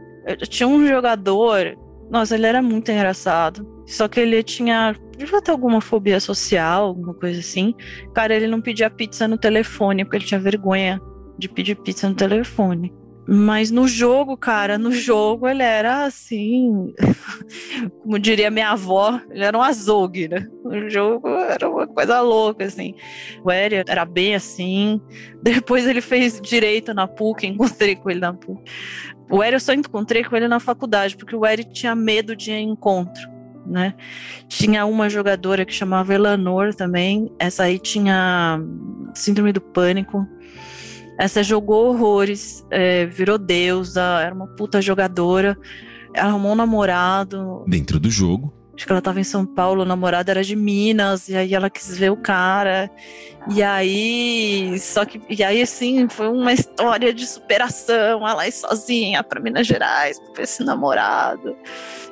[0.48, 1.76] tinha um jogador,
[2.10, 3.66] nossa, ele era muito engraçado.
[3.86, 4.94] Só que ele tinha.
[5.16, 7.74] Devia ter alguma fobia social, alguma coisa assim.
[8.14, 11.00] Cara, ele não pedia pizza no telefone, porque ele tinha vergonha
[11.38, 12.92] de pedir pizza no telefone.
[13.32, 16.92] Mas no jogo, cara, no jogo ele era assim,
[18.02, 20.48] como diria minha avó, ele era um azogue, né?
[20.64, 22.92] No jogo era uma coisa louca, assim.
[23.44, 25.00] O Eri era bem assim.
[25.40, 28.64] Depois ele fez direito na PUC, encontrei com ele na PUC.
[29.30, 32.50] O Eri eu só encontrei com ele na faculdade, porque o Eri tinha medo de
[32.50, 33.30] encontro.
[33.64, 33.94] Né?
[34.48, 37.30] Tinha uma jogadora que chamava Elanor também.
[37.38, 38.60] Essa aí tinha
[39.14, 40.26] síndrome do pânico.
[41.20, 45.56] Essa jogou horrores, é, virou deusa, era uma puta jogadora,
[46.16, 47.62] arrumou um namorado.
[47.68, 51.28] Dentro do jogo, Acho que ela tava em São Paulo, o namorado era de Minas,
[51.28, 52.90] e aí ela quis ver o cara.
[53.48, 59.22] E aí, só que, e aí assim, foi uma história de superação, ela ir sozinha
[59.24, 61.56] para Minas Gerais, pra ver esse namorado.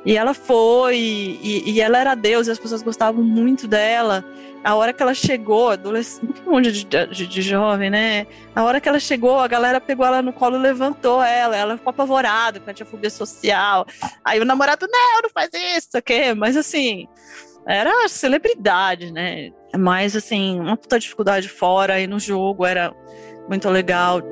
[0.06, 4.24] E ela foi, e, e ela era Deus, e as pessoas gostavam muito dela.
[4.64, 8.26] A hora que ela chegou, adolescente, um monte de, de, de, jovem, né?
[8.54, 11.56] A hora que ela chegou, a galera pegou ela no colo e levantou ela.
[11.56, 13.86] Ela ficou apavorada, ela tinha fobia social.
[14.24, 17.06] Aí o namorado, não, não faz isso, o Mas assim,
[17.68, 19.50] era celebridade, né?
[19.76, 22.92] Mas assim, uma puta dificuldade fora e no jogo era
[23.48, 24.22] muito legal.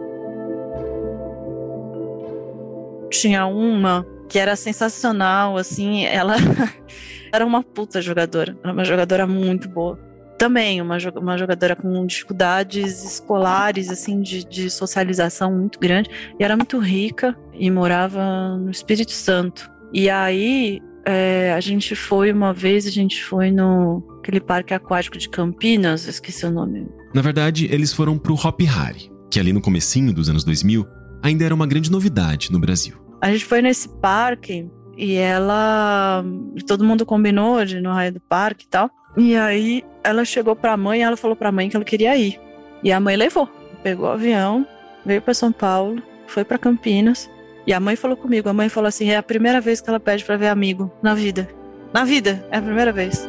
[3.11, 6.35] Tinha uma que era sensacional, assim, ela
[7.33, 13.05] era uma puta jogadora, era uma jogadora muito boa também uma, uma jogadora com dificuldades
[13.05, 19.13] escolares, assim, de, de aquisição muito grande, e era muito rica e morava no Espírito
[19.13, 19.71] Santo.
[19.93, 25.17] E aí é, a gente foi uma vez, a gente foi no aquele parque aquático
[25.17, 26.89] de Campinas, esqueci o nome.
[27.15, 30.85] Na verdade, eles foram pro Hop Hari, que ali no comecinho dos anos 2000
[31.23, 32.97] ainda era uma grande novidade no Brasil.
[33.23, 36.25] A gente foi nesse parque e ela.
[36.67, 38.91] Todo mundo combinou de ir no raio do parque e tal.
[39.17, 41.85] E aí ela chegou para a mãe e ela falou para a mãe que ela
[41.85, 42.39] queria ir.
[42.83, 43.49] E a mãe levou.
[43.83, 44.67] Pegou o avião,
[45.05, 47.31] veio para São Paulo, foi para Campinas.
[47.67, 48.49] E a mãe falou comigo.
[48.49, 51.15] A mãe falou assim: é a primeira vez que ela pede para ver amigo na
[51.15, 51.49] vida.
[51.93, 53.29] Na vida, é a primeira vez.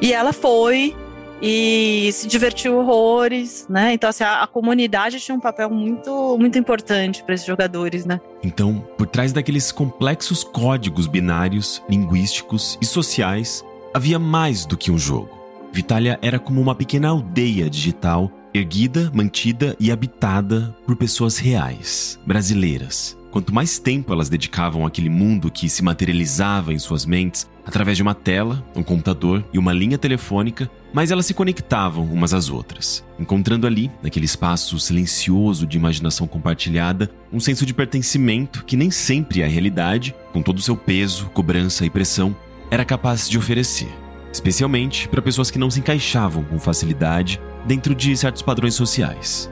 [0.00, 0.94] E ela foi,
[1.42, 3.92] e se divertiu horrores, né?
[3.92, 8.20] Então, assim, a, a comunidade tinha um papel muito, muito importante para esses jogadores, né?
[8.42, 14.98] Então, por trás daqueles complexos códigos binários, linguísticos e sociais, havia mais do que um
[14.98, 15.30] jogo.
[15.72, 23.18] Vitália era como uma pequena aldeia digital, erguida, mantida e habitada por pessoas reais, brasileiras,
[23.30, 28.02] Quanto mais tempo elas dedicavam àquele mundo que se materializava em suas mentes através de
[28.02, 33.04] uma tela, um computador e uma linha telefônica, mais elas se conectavam umas às outras,
[33.20, 39.42] encontrando ali, naquele espaço silencioso de imaginação compartilhada, um senso de pertencimento que nem sempre
[39.42, 42.34] a realidade, com todo o seu peso, cobrança e pressão,
[42.70, 43.94] era capaz de oferecer,
[44.32, 49.50] especialmente para pessoas que não se encaixavam com facilidade dentro de certos padrões sociais.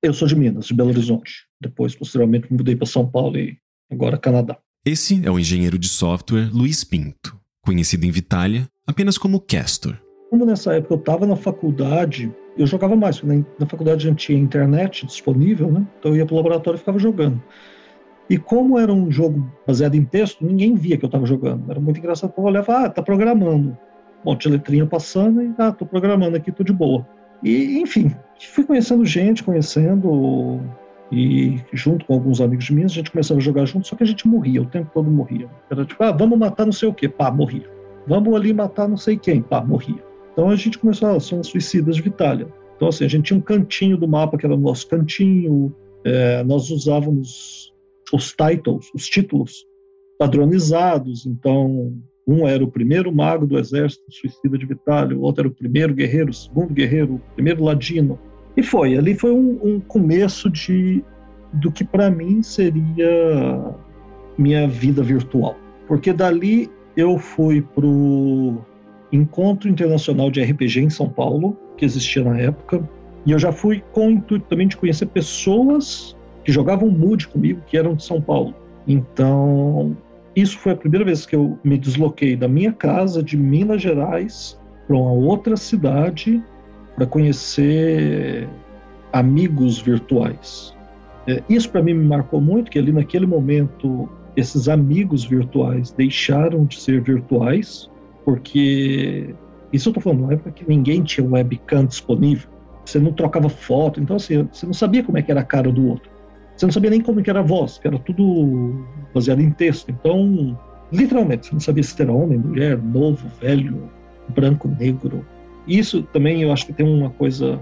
[0.00, 1.48] Eu sou de Minas, de Belo Horizonte.
[1.60, 3.58] Depois, posteriormente, mudei para São Paulo e
[3.90, 4.56] agora Canadá.
[4.86, 9.98] Esse é o engenheiro de software Luiz Pinto, conhecido em Vitália apenas como Castor.
[10.30, 14.26] Como nessa época eu estava na faculdade, eu jogava mais, porque na faculdade a gente
[14.26, 15.84] tinha internet disponível, né?
[15.98, 17.42] Então eu ia para o laboratório e ficava jogando.
[18.28, 21.70] E como era um jogo baseado em texto, ninguém via que eu estava jogando.
[21.70, 23.76] Era muito engraçado, eu olhava, ah, tá programando.
[24.24, 27.06] Monte de letrinha passando e, ah, tô programando aqui, tô de boa.
[27.42, 28.14] E, enfim,
[28.52, 30.60] fui conhecendo gente, conhecendo,
[31.10, 34.02] e junto com alguns amigos de mim, a gente começou a jogar junto, só que
[34.02, 35.48] a gente morria, o tempo todo morria.
[35.70, 37.68] Era tipo, ah, vamos matar não sei o quê, pá, morria.
[38.06, 40.02] Vamos ali matar não sei quem, pá, morria.
[40.32, 42.46] Então a gente começou, ah, são suicidas de Vitália.
[42.76, 46.44] Então assim, a gente tinha um cantinho do mapa que era o nosso cantinho, é,
[46.44, 47.67] nós usávamos
[48.12, 49.66] os titles, os títulos
[50.18, 55.48] padronizados, então um era o primeiro mago do exército suicida de Vitália, o outro era
[55.48, 58.18] o primeiro guerreiro, o segundo guerreiro, o primeiro ladino.
[58.56, 61.02] E foi, ali foi um, um começo de
[61.54, 63.74] do que para mim seria
[64.36, 65.56] minha vida virtual.
[65.86, 68.58] Porque dali eu fui pro
[69.10, 72.86] Encontro Internacional de RPG em São Paulo, que existia na época,
[73.24, 76.16] e eu já fui com o intuito também de conhecer pessoas
[76.48, 78.54] que jogavam Mood comigo, que eram de São Paulo.
[78.86, 79.94] Então,
[80.34, 84.58] isso foi a primeira vez que eu me desloquei da minha casa de Minas Gerais
[84.86, 86.42] para uma outra cidade
[86.96, 88.48] para conhecer
[89.12, 90.74] amigos virtuais.
[91.26, 96.64] É, isso para mim me marcou muito, que ali naquele momento esses amigos virtuais deixaram
[96.64, 97.90] de ser virtuais,
[98.24, 99.34] porque
[99.70, 102.48] isso eu estou falando, na época ninguém tinha webcam disponível,
[102.86, 105.70] você não trocava foto, então assim, você não sabia como é que era a cara
[105.70, 106.16] do outro.
[106.58, 108.84] Você não sabia nem como que era a voz, que era tudo
[109.14, 109.92] baseado em texto.
[109.92, 110.58] Então,
[110.92, 113.88] literalmente, você não sabia se era homem, mulher, novo, velho,
[114.30, 115.24] branco, negro.
[115.68, 117.60] Isso também eu acho que tem uma coisa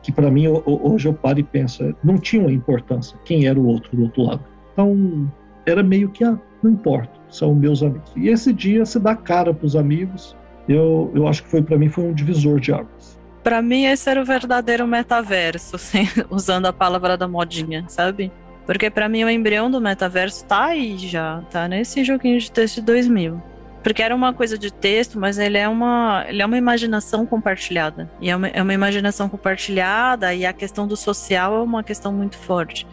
[0.00, 3.58] que para mim hoje eu paro e penso, é, não tinha uma importância quem era
[3.58, 4.44] o outro do outro lado.
[4.72, 5.28] Então,
[5.66, 8.12] era meio que, ah, não importa, são meus amigos.
[8.14, 10.36] E esse dia se dá cara para os amigos,
[10.68, 13.18] eu, eu acho que foi para mim foi um divisor de águas.
[13.46, 18.32] Para mim, esse era o verdadeiro metaverso, assim, usando a palavra da modinha, sabe?
[18.66, 22.74] Porque para mim o embrião do metaverso tá aí já, tá nesse joguinho de texto
[22.76, 23.40] de 2000.
[23.84, 28.10] Porque era uma coisa de texto, mas ele é uma, ele é uma imaginação compartilhada.
[28.20, 32.12] E é uma, é uma imaginação compartilhada, e a questão do social é uma questão
[32.12, 32.84] muito forte.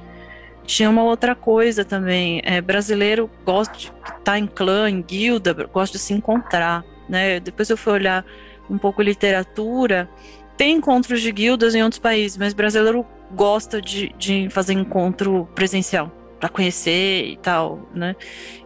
[0.67, 2.43] Tinha uma outra coisa também.
[2.45, 6.85] É, brasileiro gosta de estar tá em clã, em guilda, gosta de se encontrar.
[7.09, 7.39] Né?
[7.39, 8.23] Depois eu fui olhar
[8.69, 10.07] um pouco literatura.
[10.57, 16.11] Tem encontros de guildas em outros países, mas brasileiro gosta de, de fazer encontro presencial
[16.39, 18.15] para conhecer e tal, né?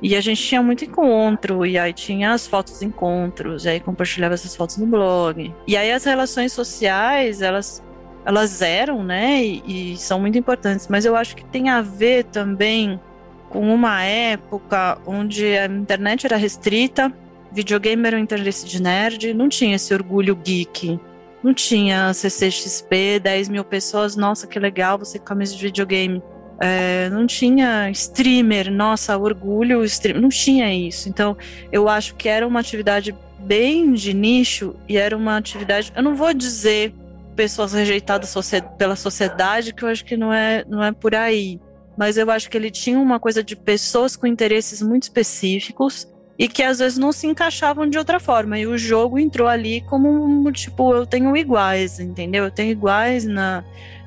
[0.02, 3.80] E a gente tinha muito encontro, e aí tinha as fotos dos encontros, e aí
[3.80, 5.54] compartilhava essas fotos no blog.
[5.68, 7.84] E aí as relações sociais, elas
[8.26, 12.26] elas eram, né, e, e são muito importantes, mas eu acho que tem a ver
[12.26, 13.00] também
[13.48, 17.10] com uma época onde a internet era restrita,
[17.54, 21.00] videogame era um interesse de nerd, não tinha esse orgulho geek,
[21.44, 26.22] não tinha CCXP, 10 mil pessoas, nossa, que legal você com camisa de videogame.
[26.60, 31.08] É, não tinha streamer, nossa, orgulho, stream, não tinha isso.
[31.08, 31.38] Então,
[31.72, 36.16] eu acho que era uma atividade bem de nicho e era uma atividade, eu não
[36.16, 36.94] vou dizer
[37.36, 38.34] pessoas rejeitadas
[38.78, 41.62] pela sociedade, que eu acho que não é, não é por aí.
[41.96, 46.08] Mas eu acho que ele tinha uma coisa de pessoas com interesses muito específicos
[46.38, 48.60] e que às vezes não se encaixavam de outra forma.
[48.60, 52.46] E o jogo entrou ali como tipo, eu tenho iguais, entendeu?
[52.46, 53.64] Eu tenho iguais na,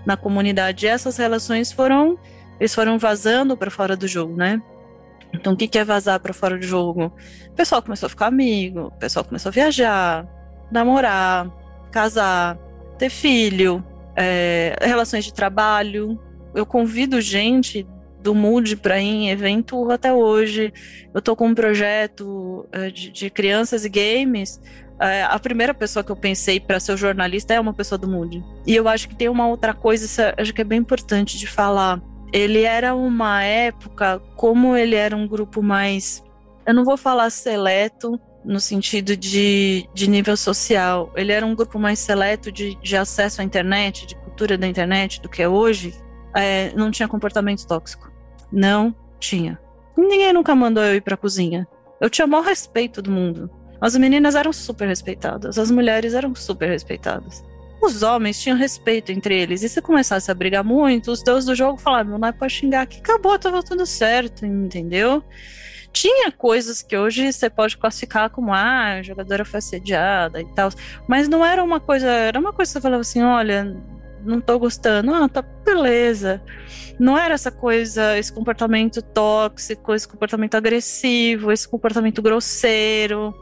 [0.06, 0.86] na comunidade.
[0.86, 2.18] E essas relações foram
[2.60, 4.60] eles foram vazando para fora do jogo, né?
[5.32, 7.12] Então, o que, é vazar para fora do jogo?
[7.48, 10.26] O pessoal começou a ficar amigo, o pessoal começou a viajar,
[10.70, 11.50] namorar,
[11.90, 12.58] casar,
[12.98, 13.82] ter filho,
[14.14, 16.20] é, relações de trabalho.
[16.54, 17.86] Eu convido gente
[18.22, 20.72] do Mood para ir em evento até hoje.
[21.12, 24.60] Eu estou com um projeto é, de, de, crianças e games.
[25.00, 28.44] É, a primeira pessoa que eu pensei para ser jornalista é uma pessoa do Mood.
[28.66, 31.38] E eu acho que tem uma outra coisa, isso é, acho que é bem importante
[31.38, 32.02] de falar
[32.32, 36.22] ele era uma época, como ele era um grupo mais,
[36.64, 41.12] eu não vou falar seleto, no sentido de, de nível social.
[41.14, 45.20] Ele era um grupo mais seleto de, de acesso à internet, de cultura da internet,
[45.20, 45.94] do que é hoje.
[46.34, 48.09] É, não tinha comportamento tóxico.
[48.52, 49.58] Não tinha.
[49.96, 51.66] Ninguém nunca mandou eu ir pra cozinha.
[52.00, 53.50] Eu tinha o maior respeito do mundo.
[53.80, 57.42] As meninas eram super respeitadas, as mulheres eram super respeitadas
[57.80, 59.62] os homens tinham respeito entre eles.
[59.62, 62.86] E se começasse a brigar muito, os deuses do jogo falavam, não é pra xingar
[62.86, 65.24] que acabou, tava tudo certo, entendeu?
[65.92, 70.70] Tinha coisas que hoje você pode classificar como, ah, a jogadora foi assediada e tal,
[71.08, 73.76] mas não era uma coisa, era uma coisa que você falava assim, olha,
[74.24, 76.42] não tô gostando, ah, tá beleza.
[76.98, 83.34] Não era essa coisa, esse comportamento tóxico, esse comportamento agressivo, esse comportamento grosseiro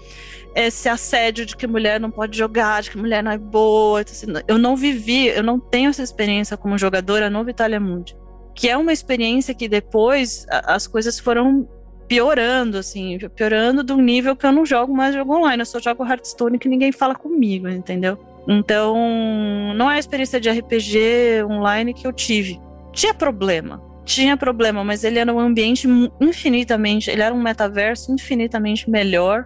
[0.55, 4.05] esse assédio de que mulher não pode jogar, de que mulher não é boa.
[4.47, 8.17] Eu não vivi, eu não tenho essa experiência como jogadora no Vitalia Mundi.
[8.55, 11.69] Que é uma experiência que depois as coisas foram
[12.09, 15.61] piorando, assim, piorando do nível que eu não jogo mais jogo online.
[15.61, 18.19] Eu só jogo Hearthstone que ninguém fala comigo, entendeu?
[18.49, 18.97] Então,
[19.77, 22.59] não é a experiência de RPG online que eu tive.
[22.95, 25.87] Tinha problema, tinha problema, mas ele era um ambiente
[26.19, 29.45] infinitamente, ele era um metaverso infinitamente melhor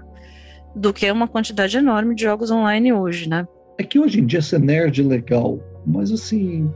[0.74, 3.44] do que uma quantidade enorme de jogos online hoje, né?
[3.76, 6.70] É que hoje em dia ser nerd é legal, mas assim,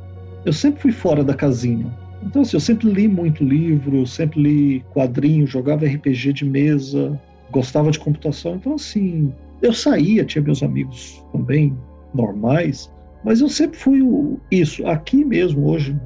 [0.44, 1.86] eu sempre fui fora da casinha.
[2.24, 7.18] Então, assim, eu sempre li muito livro, sempre li quadrinhos, jogava RPG de mesa,
[7.52, 8.56] gostava de computação.
[8.56, 11.76] Então, assim, eu saía, tinha meus amigos também
[12.16, 12.92] normais,
[13.24, 14.86] mas eu sempre fui o, isso.
[14.86, 15.96] Aqui mesmo, hoje,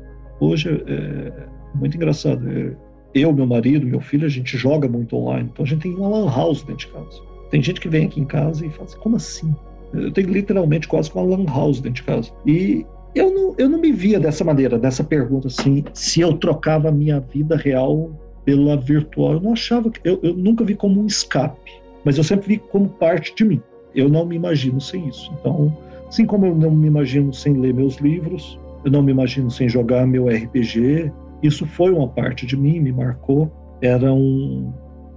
[0.40, 1.32] hoje é, é
[1.74, 2.48] muito engraçado.
[2.48, 2.74] É,
[3.14, 5.48] eu, meu marido, meu filho, a gente joga muito online.
[5.52, 7.20] Então, a gente tem uma lan house dentro de casa.
[7.50, 9.54] Tem gente que vem aqui em casa e fala assim, como assim?
[9.92, 12.30] Eu tenho literalmente quase uma lan house dentro de casa.
[12.46, 16.88] E eu não, eu não me via dessa maneira, dessa pergunta assim, se eu trocava
[16.88, 18.10] a minha vida real
[18.44, 19.34] pela virtual.
[19.34, 20.00] Eu não achava que.
[20.04, 21.72] Eu, eu nunca vi como um escape,
[22.04, 23.60] mas eu sempre vi como parte de mim.
[23.94, 25.32] Eu não me imagino sem isso.
[25.38, 25.76] Então,
[26.10, 29.68] assim como eu não me imagino sem ler meus livros, eu não me imagino sem
[29.68, 31.10] jogar meu RPG,
[31.42, 33.50] isso foi uma parte de mim, me marcou.
[33.80, 34.70] Era um.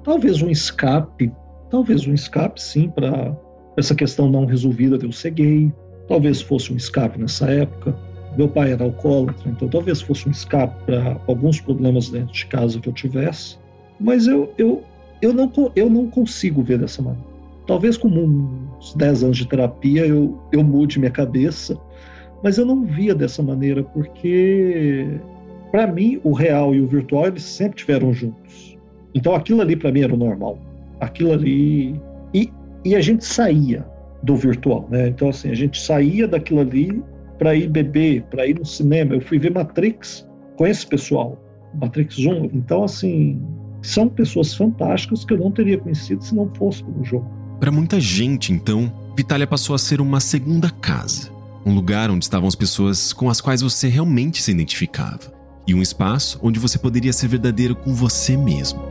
[0.03, 1.29] Talvez um escape
[1.73, 3.35] Talvez um escape, sim, para
[3.75, 5.73] essa questão não resolvida de eu ser gay.
[6.07, 7.97] Talvez fosse um escape nessa época.
[8.37, 12.79] Meu pai era alcoólatra, então talvez fosse um escape para alguns problemas dentro de casa
[12.79, 13.57] que eu tivesse.
[13.99, 14.83] Mas eu, eu,
[15.19, 17.25] eu, não, eu não consigo ver dessa maneira.
[17.65, 18.07] Talvez com
[18.83, 21.77] uns 10 anos de terapia eu, eu mude minha cabeça,
[22.43, 25.19] mas eu não via dessa maneira, porque
[25.71, 28.77] para mim o real e o virtual eles sempre estiveram juntos.
[29.15, 30.59] Então aquilo ali para mim era o normal
[31.03, 31.99] aquilo ali.
[32.33, 32.51] E,
[32.83, 33.85] e a gente saía
[34.23, 35.09] do virtual, né?
[35.09, 37.03] Então, assim, a gente saía daquilo ali
[37.37, 39.15] para ir beber, para ir no cinema.
[39.15, 41.37] Eu fui ver Matrix com esse pessoal,
[41.75, 42.45] Matrix 1.
[42.53, 43.41] Então, assim,
[43.81, 47.29] São pessoas fantásticas que eu não teria conhecido se não fosse pelo jogo.
[47.63, 51.31] Para muita gente, então, Vitália passou a ser uma segunda casa.
[51.65, 55.33] Um lugar onde estavam as pessoas com as quais você realmente se identificava.
[55.65, 58.81] E um espaço onde você poderia ser verdadeiro com você mesmo.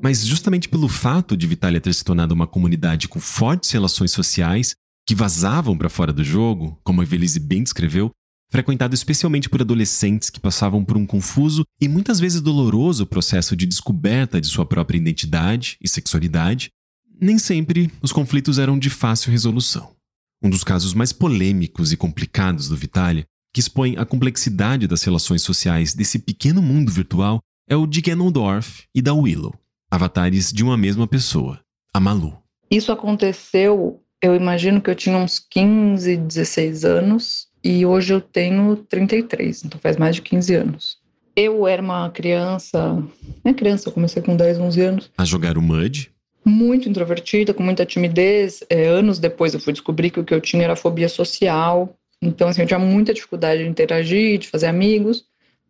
[0.00, 4.74] Mas justamente pelo fato de Vitalia ter se tornado uma comunidade com fortes relações sociais
[5.06, 8.10] que vazavam para fora do jogo, como a Evelise bem descreveu,
[8.50, 13.66] frequentado especialmente por adolescentes que passavam por um confuso e muitas vezes doloroso processo de
[13.66, 16.70] descoberta de sua própria identidade e sexualidade,
[17.20, 19.94] nem sempre os conflitos eram de fácil resolução.
[20.42, 23.24] Um dos casos mais polêmicos e complicados do Vitalia,
[23.54, 28.84] que expõe a complexidade das relações sociais desse pequeno mundo virtual, é o de Ganondorf
[28.94, 29.54] e da Willow
[29.92, 31.60] avatares de uma mesma pessoa,
[31.92, 32.38] a Malu.
[32.70, 38.76] Isso aconteceu, eu imagino que eu tinha uns 15, 16 anos e hoje eu tenho
[38.76, 40.98] 33, então faz mais de 15 anos.
[41.34, 43.02] Eu era uma criança,
[43.44, 45.10] é criança, eu comecei com 10, 11 anos.
[45.18, 46.10] A jogar o Mud?
[46.44, 48.62] Muito introvertida, com muita timidez.
[48.68, 51.96] É, anos depois eu fui descobrir que o que eu tinha era fobia social.
[52.20, 55.24] Então, assim, eu tinha muita dificuldade de interagir, de fazer amigos.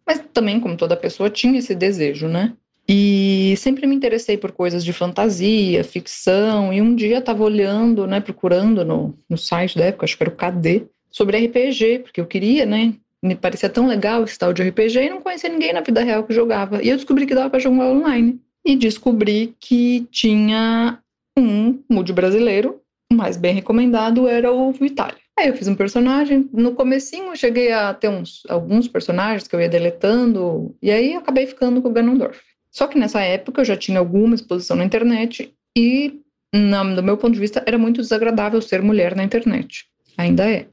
[0.07, 2.55] Mas também, como toda pessoa, tinha esse desejo, né?
[2.89, 8.21] E sempre me interessei por coisas de fantasia, ficção, e um dia estava olhando, né,
[8.21, 12.27] procurando no, no site da época, acho que era o KD, sobre RPG, porque eu
[12.27, 15.81] queria, né, me parecia tão legal esse tal de RPG e não conhecia ninguém na
[15.81, 16.83] vida real que jogava.
[16.83, 18.41] E eu descobri que dava para jogar online.
[18.65, 20.99] E descobri que tinha
[21.37, 22.81] um mood brasileiro,
[23.11, 25.21] o mais bem recomendado era o Vitalia.
[25.39, 29.57] Aí eu fiz um personagem, no comecinho eu cheguei a ter uns, alguns personagens que
[29.57, 32.41] eu ia deletando, e aí acabei ficando com o Ganondorf.
[32.73, 36.21] Só que nessa época eu já tinha alguma exposição na internet e,
[36.53, 39.85] na, do meu ponto de vista, era muito desagradável ser mulher na internet.
[40.17, 40.67] Ainda é.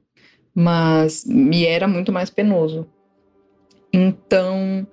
[0.56, 2.88] Mas me era muito mais penoso.
[3.92, 4.88] Então,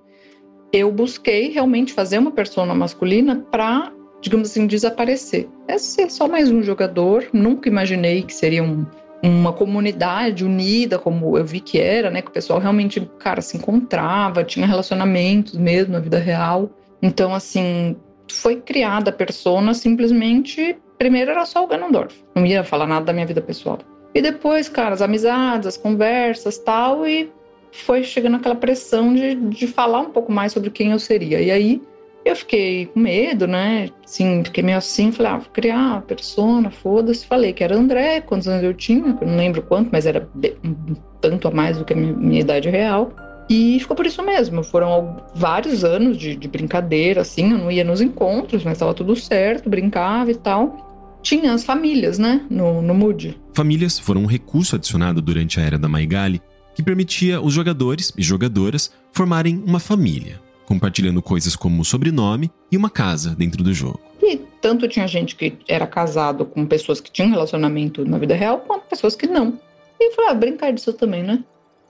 [0.73, 5.49] eu busquei realmente fazer uma persona masculina para, digamos assim, desaparecer.
[5.69, 7.29] É ser só mais um jogador.
[7.33, 8.85] Nunca imaginei que seria um,
[9.23, 12.21] uma comunidade unida, como eu vi que era, né?
[12.21, 16.69] Que o pessoal realmente, cara, se encontrava, tinha relacionamentos mesmo na vida real.
[17.03, 17.97] Então, assim,
[18.31, 20.77] foi criada a persona simplesmente.
[20.99, 23.79] Primeiro era só o Ganondorf, não ia falar nada da minha vida pessoal.
[24.15, 27.31] E depois, cara, as amizades, as conversas tal, e
[27.71, 31.41] foi chegando aquela pressão de, de falar um pouco mais sobre quem eu seria.
[31.41, 31.83] E aí
[32.25, 33.89] eu fiquei com medo, né?
[34.05, 37.27] Sim, fiquei meio assim, falei, ah, vou criar uma persona, foda-se.
[37.27, 40.29] Falei que era André, quantos anos eu tinha, eu não lembro quanto, mas era
[40.65, 43.13] um tanto a mais do que a minha idade real.
[43.49, 44.65] E ficou por isso mesmo.
[44.65, 47.53] Foram vários anos de, de brincadeira, assim.
[47.53, 50.87] Eu não ia nos encontros, mas estava tudo certo, brincava e tal
[51.27, 53.37] tinha as famílias, né, no, no Mood.
[53.53, 56.41] Famílias foram um recurso adicionado durante a era da Maigali
[56.73, 62.89] que permitia os jogadores e jogadoras formarem uma família, compartilhando coisas como sobrenome e uma
[62.89, 64.01] casa dentro do jogo.
[64.23, 68.59] E tanto tinha gente que era casado com pessoas que tinham relacionamento na vida real,
[68.61, 69.59] quanto pessoas que não.
[69.99, 71.43] E eu falei, ah, brincar disso também, né?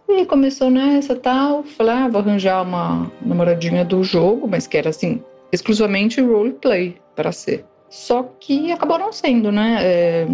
[0.09, 4.90] E começou nessa tal, falei, ah, vou arranjar uma namoradinha do jogo, mas que era
[4.90, 5.20] assim,
[5.52, 7.64] exclusivamente roleplay para ser.
[7.90, 9.78] Só que acabou não sendo, né?
[9.80, 10.28] É,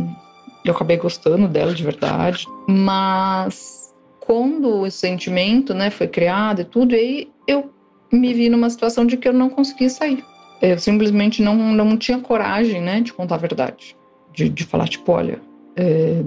[0.64, 6.94] eu acabei gostando dela de verdade, mas quando o sentimento, né, foi criado e tudo,
[6.94, 7.70] aí eu
[8.12, 10.24] me vi numa situação de que eu não conseguia sair.
[10.60, 13.96] Eu simplesmente não, não tinha coragem, né, de contar a verdade.
[14.32, 15.40] De, de falar, tipo, olha,
[15.76, 16.22] é,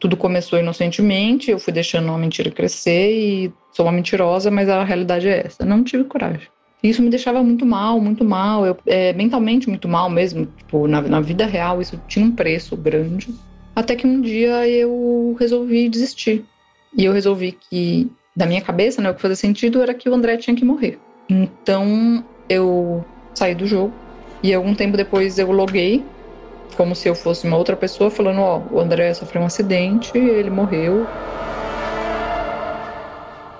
[0.00, 4.82] tudo começou inocentemente, eu fui deixando uma mentira crescer e sou uma mentirosa, mas a
[4.82, 5.64] realidade é essa.
[5.64, 6.48] Não tive coragem.
[6.82, 10.46] Isso me deixava muito mal, muito mal, eu, é, mentalmente muito mal mesmo.
[10.56, 13.28] Tipo, na, na vida real isso tinha um preço grande.
[13.76, 16.44] Até que um dia eu resolvi desistir.
[16.96, 20.14] E eu resolvi que, da minha cabeça, né, o que fazia sentido era que o
[20.14, 20.98] André tinha que morrer.
[21.28, 23.92] Então eu saí do jogo
[24.42, 26.02] e algum tempo depois eu loguei
[26.76, 30.16] como se eu fosse uma outra pessoa falando, ó, oh, o André sofreu um acidente,
[30.16, 31.06] ele morreu.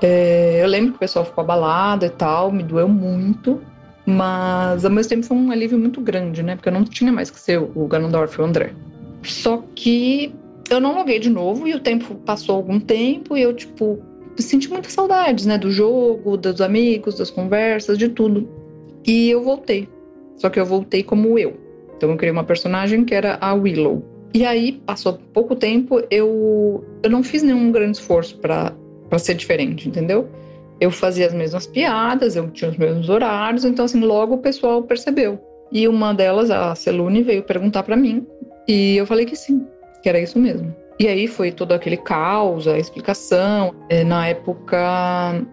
[0.00, 3.60] É, eu lembro que o pessoal ficou abalado e tal, me doeu muito,
[4.06, 6.56] mas ao mesmo tempo foi um alívio muito grande, né?
[6.56, 8.72] Porque eu não tinha mais que ser o Ganondorf o André.
[9.22, 10.34] Só que
[10.70, 13.98] eu não loguei de novo e o tempo passou algum tempo e eu, tipo,
[14.38, 15.58] senti muitas saudades, né?
[15.58, 18.48] Do jogo, dos amigos, das conversas, de tudo.
[19.06, 19.88] E eu voltei.
[20.36, 21.69] Só que eu voltei como eu.
[22.00, 24.02] Então eu criei uma personagem que era a Willow.
[24.32, 28.72] E aí, passou pouco tempo, eu, eu não fiz nenhum grande esforço para
[29.18, 30.26] ser diferente, entendeu?
[30.80, 34.82] Eu fazia as mesmas piadas, eu tinha os mesmos horários, então assim, logo o pessoal
[34.82, 35.38] percebeu.
[35.70, 38.26] E uma delas, a Celune, veio perguntar para mim,
[38.66, 39.66] e eu falei que sim.
[40.02, 40.74] que era isso mesmo.
[40.98, 43.74] E aí foi todo aquele caos, a explicação.
[43.90, 45.44] É, na época,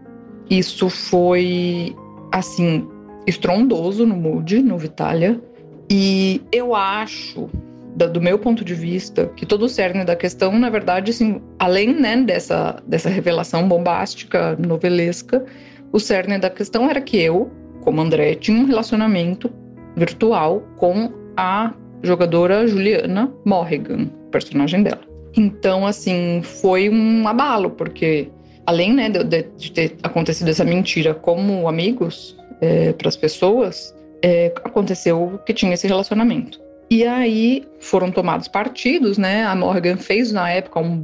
[0.49, 1.93] isso foi,
[2.31, 2.87] assim,
[3.25, 5.41] estrondoso no Mood, no Vitalia.
[5.89, 7.49] E eu acho,
[7.95, 11.93] do meu ponto de vista, que todo o cerne da questão, na verdade, assim, além
[11.93, 15.45] né, dessa, dessa revelação bombástica, novelesca,
[15.91, 17.49] o cerne da questão era que eu,
[17.81, 19.49] como André, tinha um relacionamento
[19.95, 21.73] virtual com a
[22.03, 25.01] jogadora Juliana Morrigan, personagem dela.
[25.35, 28.29] Então, assim, foi um abalo, porque
[28.65, 34.51] além né, de, de ter acontecido essa mentira como amigos é, para as pessoas, é,
[34.63, 36.59] aconteceu que tinha esse relacionamento.
[36.89, 39.43] E aí foram tomados partidos, né?
[39.45, 41.03] A Morgan fez na época um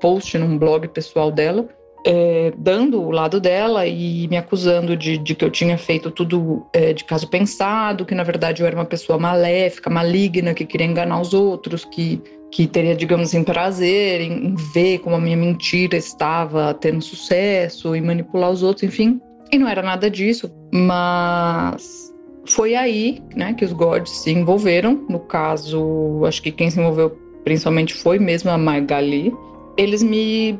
[0.00, 1.68] post num blog pessoal dela,
[2.06, 6.66] é, dando o lado dela e me acusando de, de que eu tinha feito tudo
[6.72, 10.86] é, de caso pensado, que na verdade eu era uma pessoa maléfica, maligna, que queria
[10.86, 15.36] enganar os outros, que, que teria, digamos assim, prazer em, em ver como a minha
[15.36, 19.20] mentira estava tendo sucesso e manipular os outros, enfim.
[19.52, 22.09] E não era nada disso, mas
[22.46, 25.04] foi aí né, que os gods se envolveram.
[25.08, 29.34] No caso, acho que quem se envolveu principalmente foi mesmo a Magali.
[29.76, 30.58] Eles me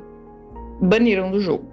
[0.81, 1.69] baniram do jogo.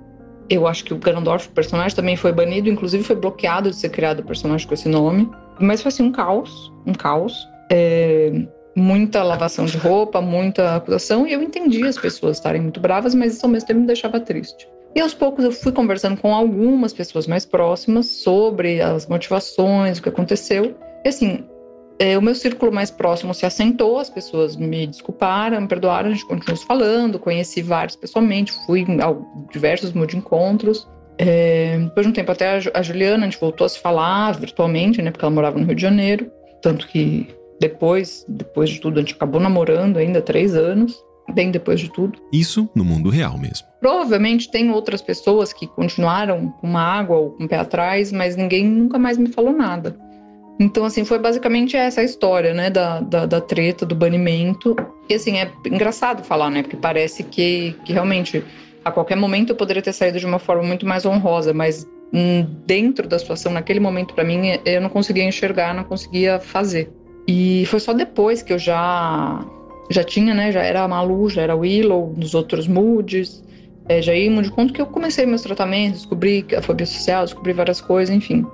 [0.49, 3.89] Eu acho que o Ganondorf, o personagem, também foi banido, inclusive foi bloqueado de ser
[3.89, 5.29] criado o personagem com esse nome.
[5.59, 7.35] Mas foi assim um caos, um caos.
[7.69, 8.31] É,
[8.77, 13.33] muita lavação de roupa, muita acusação, e eu entendi as pessoas estarem muito bravas, mas
[13.33, 14.69] isso ao mesmo tempo me deixava triste.
[14.97, 20.01] E aos poucos eu fui conversando com algumas pessoas mais próximas sobre as motivações, o
[20.01, 20.75] que aconteceu.
[21.05, 21.45] E assim,
[21.99, 26.13] é, o meu círculo mais próximo se assentou, as pessoas me desculparam, me perdoaram, a
[26.13, 29.15] gente continuou falando, conheci vários pessoalmente, fui a
[29.51, 30.89] diversos de encontros.
[31.19, 34.99] É, depois de um tempo até a Juliana, a gente voltou a se falar virtualmente,
[34.99, 37.27] né, porque ela morava no Rio de Janeiro, tanto que
[37.59, 40.99] depois, depois de tudo, a gente acabou namorando ainda três anos,
[41.33, 42.19] bem depois de tudo.
[42.31, 43.67] Isso no mundo real mesmo.
[43.79, 48.35] Provavelmente tem outras pessoas que continuaram com uma água ou com o pé atrás, mas
[48.35, 49.97] ninguém nunca mais me falou nada.
[50.59, 54.75] Então, assim, foi basicamente essa a história, né, da, da, da, treta, do banimento.
[55.07, 58.43] E, assim, é engraçado falar, né, porque parece que, que realmente
[58.83, 62.47] a qualquer momento eu poderia ter saído de uma forma muito mais honrosa, mas hum,
[62.65, 66.91] dentro da situação, naquele momento, para mim, eu não conseguia enxergar, não conseguia fazer.
[67.27, 69.45] E foi só depois que eu já
[69.89, 73.43] já tinha, né, já era a Malu, já era a Willow, nos outros moods,
[73.89, 77.53] é, já ia de conta que eu comecei meus tratamentos, descobri a fobia social, descobri
[77.53, 78.45] várias coisas, enfim.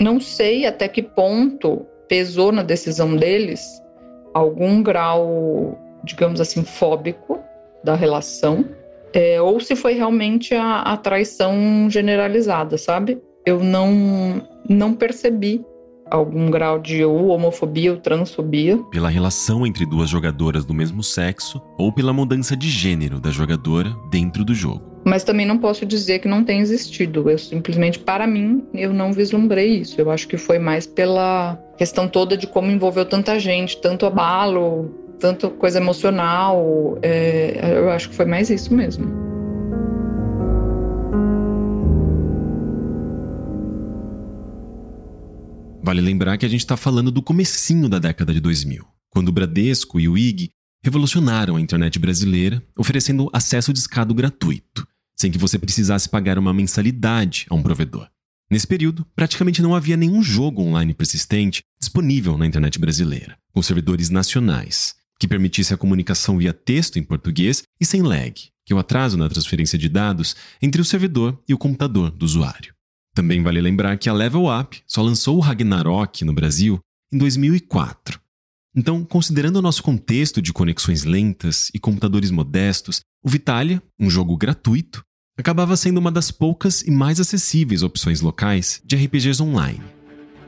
[0.00, 3.60] Não sei até que ponto pesou na decisão deles
[4.32, 7.38] algum grau, digamos assim, fóbico
[7.84, 8.64] da relação,
[9.12, 13.20] é, ou se foi realmente a, a traição generalizada, sabe?
[13.44, 15.64] Eu não, não percebi
[16.10, 18.78] algum grau de ou homofobia ou transfobia.
[18.90, 23.90] Pela relação entre duas jogadoras do mesmo sexo ou pela mudança de gênero da jogadora
[24.10, 24.82] dentro do jogo.
[25.04, 27.30] Mas também não posso dizer que não tenha existido.
[27.30, 30.00] Eu simplesmente, para mim, eu não vislumbrei isso.
[30.00, 34.90] Eu acho que foi mais pela questão toda de como envolveu tanta gente, tanto abalo,
[35.18, 36.98] tanta coisa emocional.
[37.02, 39.27] É, eu acho que foi mais isso mesmo.
[45.88, 49.32] Vale lembrar que a gente está falando do comecinho da década de 2000, quando o
[49.32, 50.50] Bradesco e o IG
[50.84, 54.86] revolucionaram a internet brasileira, oferecendo acesso discado gratuito,
[55.18, 58.06] sem que você precisasse pagar uma mensalidade a um provedor.
[58.50, 64.10] Nesse período, praticamente não havia nenhum jogo online persistente disponível na internet brasileira, com servidores
[64.10, 68.34] nacionais, que permitisse a comunicação via texto em português e sem lag,
[68.66, 72.26] que é o atraso na transferência de dados entre o servidor e o computador do
[72.26, 72.77] usuário.
[73.14, 76.78] Também vale lembrar que a Level Up só lançou o Ragnarok no Brasil
[77.12, 78.20] em 2004.
[78.76, 84.36] Então, considerando o nosso contexto de conexões lentas e computadores modestos, o Vitalia, um jogo
[84.36, 85.02] gratuito,
[85.36, 89.82] acabava sendo uma das poucas e mais acessíveis opções locais de RPGs online.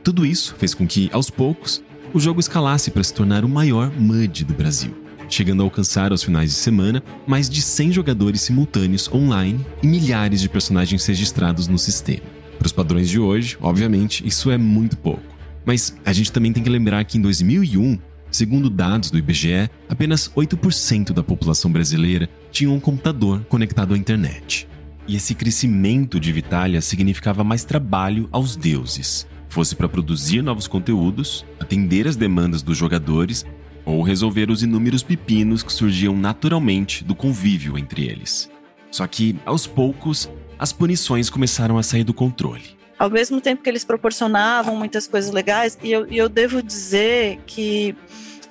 [0.03, 1.83] Tudo isso fez com que, aos poucos,
[2.13, 4.93] o jogo escalasse para se tornar o maior MUD do Brasil,
[5.29, 10.41] chegando a alcançar aos finais de semana mais de 100 jogadores simultâneos online e milhares
[10.41, 12.40] de personagens registrados no sistema.
[12.61, 15.23] Para os padrões de hoje, obviamente, isso é muito pouco.
[15.65, 17.97] Mas a gente também tem que lembrar que em 2001,
[18.29, 24.67] segundo dados do IBGE, apenas 8% da população brasileira tinha um computador conectado à internet.
[25.07, 31.43] E esse crescimento de Vitalia significava mais trabalho aos deuses, fosse para produzir novos conteúdos,
[31.59, 33.43] atender as demandas dos jogadores
[33.83, 38.51] ou resolver os inúmeros pepinos que surgiam naturalmente do convívio entre eles.
[38.91, 40.29] Só que, aos poucos,
[40.61, 42.77] as punições começaram a sair do controle.
[42.99, 47.95] Ao mesmo tempo que eles proporcionavam muitas coisas legais, e eu, eu devo dizer que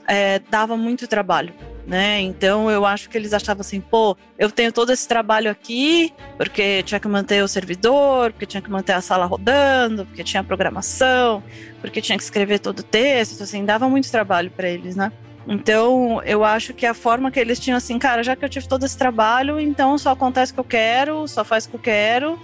[0.08, 1.54] é, dava muito trabalho
[1.86, 2.20] né?
[2.20, 6.84] Então eu acho que eles achavam assim, pô, eu tenho todo esse trabalho aqui, porque
[6.84, 11.42] tinha que manter o servidor, porque tinha que manter a sala rodando, porque tinha programação,
[11.80, 15.11] porque tinha que escrever todo o texto, assim, dava muito trabalho para eles, né?
[15.53, 18.68] Então, eu acho que a forma que eles tinham assim, cara, já que eu tive
[18.68, 21.80] todo esse trabalho, então só acontece o que eu quero, só faz o que eu
[21.80, 22.40] quero.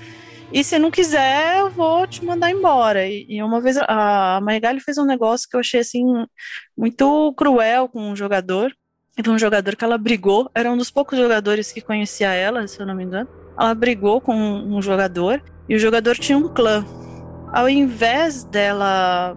[0.53, 3.07] E se não quiser, eu vou te mandar embora.
[3.07, 6.05] E, e uma vez a Maigali fez um negócio que eu achei assim
[6.77, 8.73] muito cruel com um jogador.
[9.15, 12.81] Teve um jogador que ela brigou, era um dos poucos jogadores que conhecia ela, se
[12.81, 13.29] eu não me engano.
[13.57, 16.85] Ela brigou com um jogador e o jogador tinha um clã.
[17.53, 19.37] Ao invés dela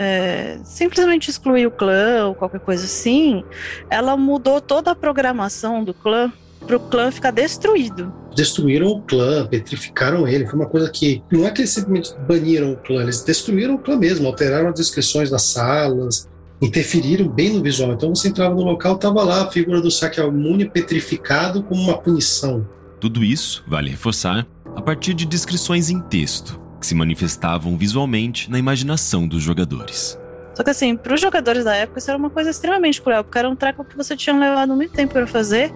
[0.00, 3.44] é, simplesmente excluir o clã ou qualquer coisa assim,
[3.90, 6.32] ela mudou toda a programação do clã
[6.66, 8.10] para o clã ficar destruído.
[8.34, 10.46] Destruíram o clã, petrificaram ele.
[10.46, 11.22] Foi uma coisa que.
[11.30, 14.74] Não é que eles simplesmente baniram o clã, eles destruíram o clã mesmo, alteraram as
[14.74, 16.30] descrições das salas,
[16.62, 17.92] interferiram bem no visual.
[17.92, 22.66] Então você entrava no local, tava lá a figura do Sakyamuni petrificado como uma punição.
[22.98, 28.58] Tudo isso, vale reforçar, a partir de descrições em texto, que se manifestavam visualmente na
[28.58, 30.18] imaginação dos jogadores.
[30.54, 33.38] Só que assim, para os jogadores da época, isso era uma coisa extremamente cruel, porque
[33.38, 35.72] era um treco que você tinha levado muito tempo para fazer.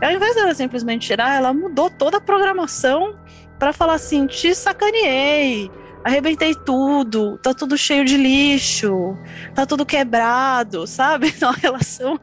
[0.00, 3.14] E ao invés dela simplesmente tirar, ela mudou toda a programação
[3.58, 5.70] para falar assim: te sacaneei,
[6.04, 9.16] arrebentei tudo, tá tudo cheio de lixo,
[9.54, 11.28] tá tudo quebrado, sabe?
[11.28, 12.18] Então a relação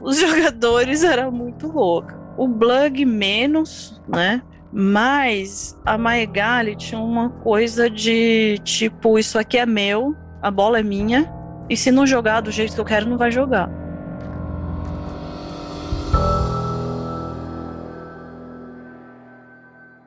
[0.00, 2.18] os jogadores era muito louca.
[2.36, 4.42] O Blug menos, né?
[4.76, 10.82] Mas a Maegali tinha uma coisa de tipo, isso aqui é meu, a bola é
[10.82, 11.32] minha,
[11.70, 13.70] e se não jogar do jeito que eu quero, não vai jogar.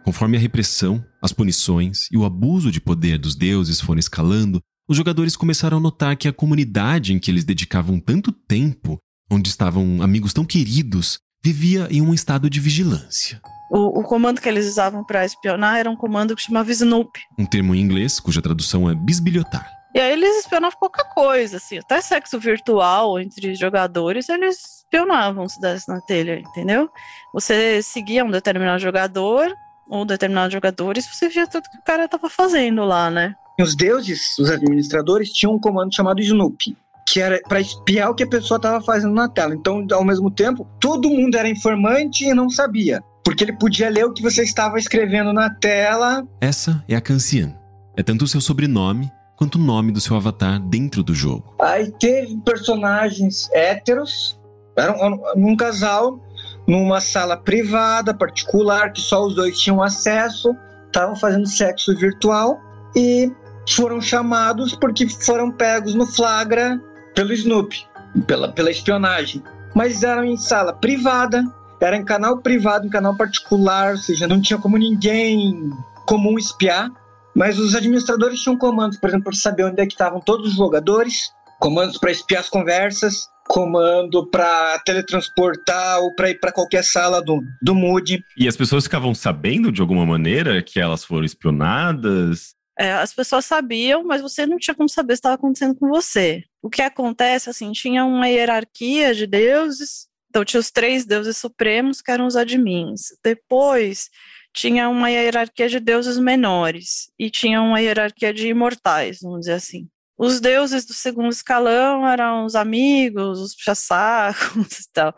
[0.03, 4.97] Conforme a repressão, as punições e o abuso de poder dos deuses foram escalando, os
[4.97, 8.97] jogadores começaram a notar que a comunidade em que eles dedicavam tanto tempo,
[9.32, 13.41] onde estavam amigos tão queridos, vivia em um estado de vigilância.
[13.70, 17.20] O, o comando que eles usavam para espionar era um comando que chamava Snoop.
[17.38, 19.70] Um termo em inglês cuja tradução é bisbilhotar.
[19.93, 25.59] E aí eles espionavam qualquer coisa, assim, até sexo virtual entre jogadores, eles espionavam se
[25.59, 26.89] desse na telha, entendeu?
[27.34, 29.51] Você seguia um determinado jogador,
[29.89, 33.34] ou determinados jogadores, você via tudo que o cara estava fazendo lá, né?
[33.59, 38.24] Os deuses, os administradores, tinham um comando chamado Snoop, que era para espiar o que
[38.24, 39.55] a pessoa estava fazendo na tela.
[39.55, 44.05] Então, ao mesmo tempo, todo mundo era informante e não sabia, porque ele podia ler
[44.05, 46.25] o que você estava escrevendo na tela.
[46.39, 47.53] Essa é a Cancian.
[47.97, 51.53] É tanto o seu sobrenome quanto o nome do seu avatar dentro do jogo.
[51.61, 54.39] Aí teve personagens héteros,
[54.78, 56.23] era um, um casal
[56.65, 60.55] numa sala privada, particular, que só os dois tinham acesso,
[60.86, 62.57] estavam fazendo sexo virtual
[62.95, 63.30] e
[63.67, 66.82] foram chamados porque foram pegos no flagra
[67.13, 67.86] pelo Snoopy,
[68.25, 69.43] pela, pela espionagem.
[69.75, 71.43] Mas eram em sala privada,
[71.80, 75.71] era em canal privado, em canal particular, ou seja, não tinha como ninguém
[76.05, 76.89] comum espiar.
[77.36, 80.55] Mas os administradores tinham comandos, por exemplo, para saber onde é que estavam todos os
[80.55, 87.21] jogadores, comandos para espiar as conversas, comando para teletransportar ou para ir para qualquer sala
[87.21, 88.23] do, do Mood.
[88.38, 92.55] E as pessoas ficavam sabendo de alguma maneira que elas foram espionadas?
[92.80, 96.43] É, as pessoas sabiam, mas você não tinha como saber se estava acontecendo com você.
[96.61, 102.01] O que acontece, assim, tinha uma hierarquia de deuses, então tinha os três deuses supremos,
[102.01, 103.07] que eram os admins.
[103.23, 104.09] Depois
[104.53, 109.88] tinha uma hierarquia de deuses menores, e tinha uma hierarquia de imortais, vamos dizer assim.
[110.17, 115.13] Os deuses do segundo escalão eram os amigos, os puxa-sacos e tal.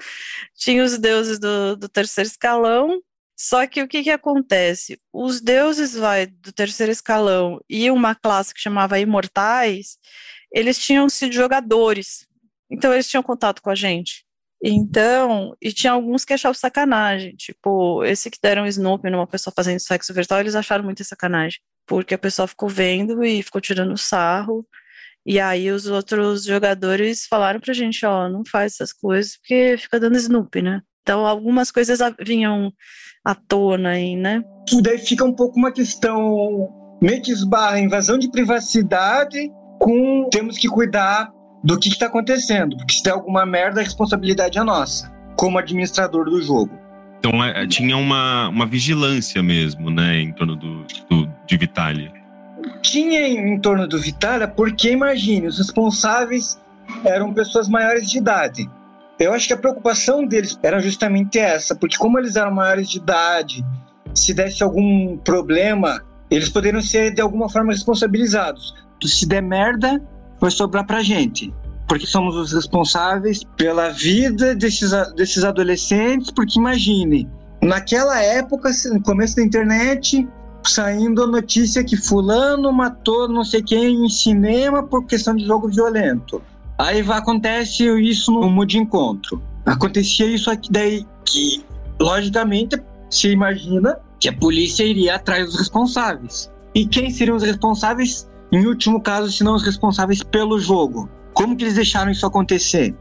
[0.55, 3.01] Tinha os deuses do, do terceiro escalão,
[3.37, 4.99] só que o que, que acontece?
[5.13, 9.97] Os deuses vai, do terceiro escalão e uma classe que chamava Imortais,
[10.51, 12.27] eles tinham sido jogadores.
[12.69, 14.25] Então eles tinham contato com a gente.
[14.63, 17.35] Então, e tinha alguns que achavam sacanagem.
[17.35, 21.59] Tipo, esse que deram Snoop numa pessoa fazendo sexo virtual, eles acharam muito sacanagem.
[21.87, 24.65] Porque a pessoa ficou vendo e ficou tirando sarro.
[25.25, 29.99] E aí os outros jogadores falaram pra gente, ó, não faz essas coisas porque fica
[29.99, 30.81] dando Snoop, né?
[31.03, 32.71] Então algumas coisas vinham
[33.23, 34.41] à tona aí, né?
[34.67, 36.69] Isso daí fica um pouco uma questão
[37.01, 41.31] meio que esbarra invasão de privacidade com temos que cuidar
[41.63, 46.25] do que está acontecendo, porque se der alguma merda a responsabilidade é nossa, como administrador
[46.25, 46.71] do jogo.
[47.19, 52.19] Então é, tinha uma, uma vigilância mesmo, né, em torno do, do de Vitalia
[52.81, 56.59] tinha em torno do Vitara, porque imagine, os responsáveis
[57.03, 58.69] eram pessoas maiores de idade.
[59.19, 62.97] Eu acho que a preocupação deles era justamente essa, porque como eles eram maiores de
[62.97, 63.65] idade,
[64.13, 66.01] se desse algum problema,
[66.31, 68.73] eles poderiam ser de alguma forma responsabilizados.
[69.03, 70.01] Se der merda,
[70.39, 71.53] vai sobrar pra gente.
[71.89, 77.27] porque somos os responsáveis pela vida desses, desses adolescentes, porque imagine,
[77.63, 80.27] naquela época, no começo da internet,
[80.63, 85.67] saindo a notícia que fulano matou não sei quem em cinema por questão de jogo
[85.67, 86.41] violento.
[86.77, 89.41] Aí vai, acontece isso no mundo de encontro.
[89.65, 91.65] Acontecia isso aqui daí que,
[91.99, 92.77] logicamente,
[93.09, 96.51] se imagina que a polícia iria atrás dos responsáveis.
[96.75, 101.09] E quem seriam os responsáveis, em último caso, se não os responsáveis pelo jogo?
[101.33, 102.95] Como que eles deixaram isso acontecer?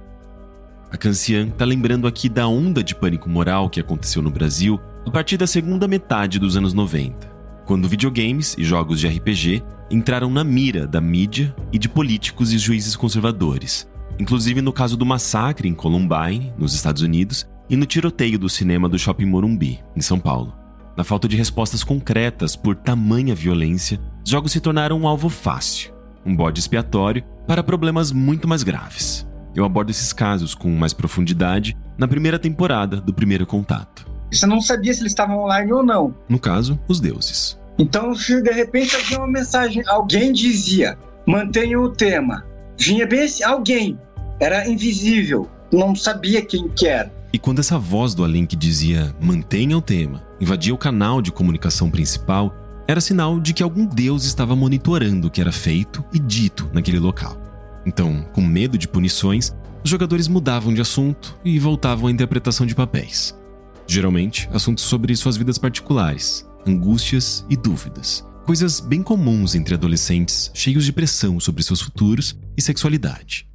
[0.90, 5.10] A Cancian está lembrando aqui da onda de pânico moral que aconteceu no Brasil a
[5.10, 7.30] partir da segunda metade dos anos 90,
[7.66, 12.58] quando videogames e jogos de RPG entraram na mira da mídia e de políticos e
[12.58, 13.88] juízes conservadores,
[14.18, 18.88] inclusive no caso do massacre em Columbine, nos Estados Unidos, e no tiroteio do cinema
[18.88, 20.54] do Shopping Morumbi, em São Paulo.
[20.96, 25.92] Na falta de respostas concretas por tamanha violência, jogos se tornaram um alvo fácil,
[26.24, 29.26] um bode expiatório para problemas muito mais graves.
[29.54, 34.06] Eu abordo esses casos com mais profundidade na primeira temporada do Primeiro Contato.
[34.30, 36.14] Você não sabia se eles estavam online ou não.
[36.28, 37.58] No caso, os deuses.
[37.78, 42.44] Então, se de repente havia uma mensagem, alguém dizia, mantenha o tema.
[42.78, 43.98] Vinha bem assim, alguém.
[44.38, 47.10] Era invisível, não sabia quem que era.
[47.32, 51.32] E quando essa voz do além que dizia mantenha o tema invadia o canal de
[51.32, 52.54] comunicação principal,
[52.88, 56.98] era sinal de que algum deus estava monitorando o que era feito e dito naquele
[56.98, 57.36] local.
[57.84, 62.74] Então, com medo de punições, os jogadores mudavam de assunto e voltavam à interpretação de
[62.74, 63.38] papéis.
[63.86, 68.26] Geralmente, assuntos sobre suas vidas particulares, angústias e dúvidas.
[68.46, 73.46] Coisas bem comuns entre adolescentes cheios de pressão sobre seus futuros e sexualidade.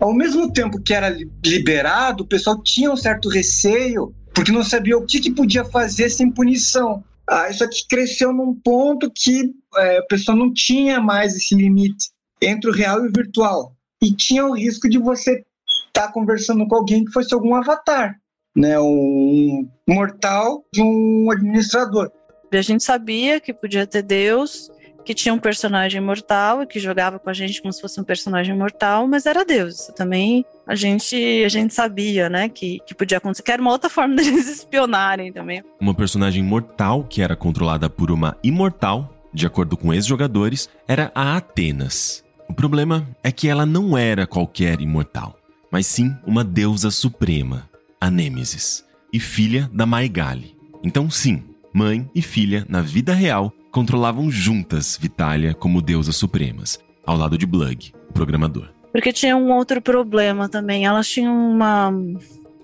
[0.00, 1.14] Ao mesmo tempo que era
[1.44, 6.08] liberado, o pessoal tinha um certo receio, porque não sabia o que, que podia fazer
[6.08, 7.04] sem punição.
[7.28, 12.10] Ah, isso aqui cresceu num ponto que é, o pessoal não tinha mais esse limite
[12.40, 13.76] entre o real e o virtual.
[14.02, 15.44] E tinha o risco de você
[15.88, 18.18] estar tá conversando com alguém que fosse algum avatar,
[18.56, 18.78] né?
[18.80, 22.10] um mortal de um administrador.
[22.50, 24.70] A gente sabia que podia ter Deus,
[25.08, 28.04] que tinha um personagem mortal e que jogava com a gente como se fosse um
[28.04, 29.86] personagem mortal, mas era Deus.
[29.96, 33.42] Também a gente a gente sabia, né, que, que podia acontecer.
[33.42, 35.64] Que era uma outra forma deles espionarem também.
[35.80, 41.38] Uma personagem mortal que era controlada por uma imortal, de acordo com ex-jogadores, era a
[41.38, 42.22] Atenas.
[42.46, 45.38] O problema é que ela não era qualquer imortal,
[45.72, 47.66] mas sim uma deusa suprema,
[47.98, 50.54] a Nêmesis, e filha da Maigali.
[50.84, 51.42] Então, sim,
[51.72, 57.46] mãe e filha, na vida real, controlavam juntas Vitalia como deusas supremas, ao lado de
[57.46, 58.68] Blug, o programador.
[58.92, 60.86] Porque tinha um outro problema também.
[60.86, 61.92] Elas tinham uma,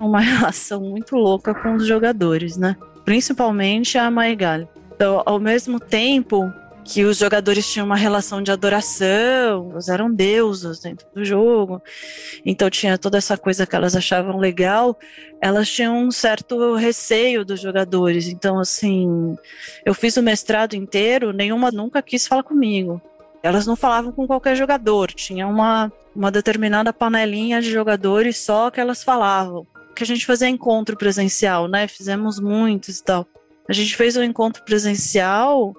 [0.01, 2.77] uma relação muito louca com os jogadores, né?
[3.05, 4.67] Principalmente a Maigali.
[4.95, 6.51] Então, ao mesmo tempo
[6.85, 11.83] que os jogadores tinham uma relação de adoração, eles eram deuses dentro do jogo,
[12.45, 14.99] então tinha toda essa coisa que elas achavam legal,
[15.41, 18.29] elas tinham um certo receio dos jogadores.
[18.29, 19.35] Então, assim,
[19.85, 23.01] eu fiz o mestrado inteiro, nenhuma nunca quis falar comigo.
[23.43, 28.81] Elas não falavam com qualquer jogador, tinha uma, uma determinada panelinha de jogadores só que
[28.81, 29.67] elas falavam.
[29.97, 31.87] Que a gente fazia encontro presencial, né?
[31.87, 33.27] Fizemos muitos e tal.
[33.69, 35.75] A gente fez um encontro presencial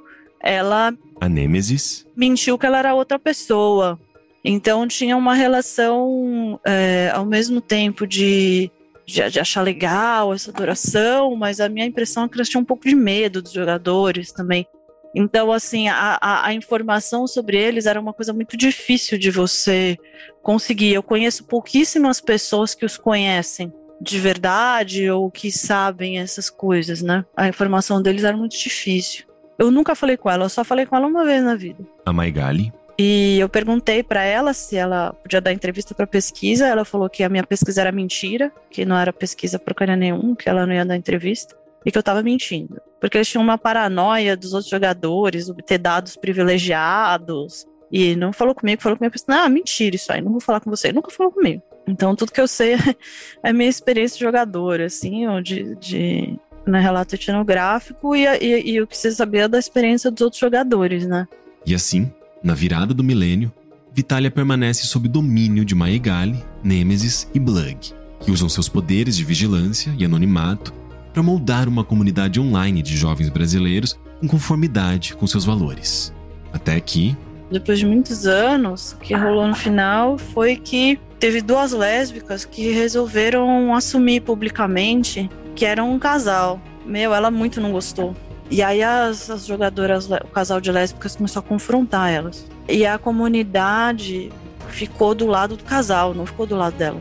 [0.46, 0.93] ela.
[1.20, 2.06] A Nêmesis?
[2.16, 4.00] Mentiu que ela era outra pessoa.
[4.43, 8.70] Então tinha uma relação é, ao mesmo tempo de,
[9.06, 12.66] de, de, achar legal essa adoração, mas a minha impressão é que elas tinham um
[12.66, 14.68] pouco de medo dos jogadores também.
[15.16, 19.98] Então, assim, a, a, a, informação sobre eles era uma coisa muito difícil de você
[20.43, 20.93] conseguir.
[20.93, 27.24] Eu conheço pouquíssimas pessoas que os conhecem de verdade ou que sabem essas coisas, né?
[27.36, 29.26] A informação deles era muito difícil.
[29.58, 31.84] Eu nunca falei com ela, eu só falei com ela uma vez na vida.
[32.06, 32.74] A Maigali?
[32.97, 36.66] E eu perguntei para ela se ela podia dar entrevista para pesquisa.
[36.66, 40.47] Ela falou que a minha pesquisa era mentira, que não era pesquisa porcaria nenhum, que
[40.47, 42.82] ela não ia dar entrevista e que eu tava mentindo.
[42.99, 47.68] Porque eles tinham uma paranoia dos outros jogadores, ter dados privilegiados.
[47.91, 50.70] E não falou comigo, falou comigo, pensei, ah, mentira isso aí, não vou falar com
[50.70, 50.91] você.
[50.91, 51.62] nunca falou comigo.
[51.88, 52.74] Então, tudo que eu sei
[53.43, 58.82] é minha experiência de jogador, assim, ou de, de né, relato etnográfico e, e, e
[58.82, 61.28] o que você sabia da experiência dos outros jogadores, né?
[61.66, 62.11] E assim,
[62.43, 63.51] na virada do milênio,
[63.93, 69.93] Vitalia permanece sob domínio de Maegali, Nêmesis e Blug, que usam seus poderes de vigilância
[69.97, 70.74] e anonimato
[71.13, 76.13] para moldar uma comunidade online de jovens brasileiros em conformidade com seus valores.
[76.51, 77.16] Até que.
[77.49, 82.72] Depois de muitos anos, o que rolou no final foi que teve duas lésbicas que
[82.72, 86.60] resolveram assumir publicamente que eram um casal.
[86.86, 88.14] Meu, ela muito não gostou.
[88.51, 92.45] E aí as, as jogadoras, o casal de lésbicas começou a confrontar elas.
[92.68, 94.32] E a comunidade
[94.70, 96.99] ficou do lado do casal, não ficou do lado dela.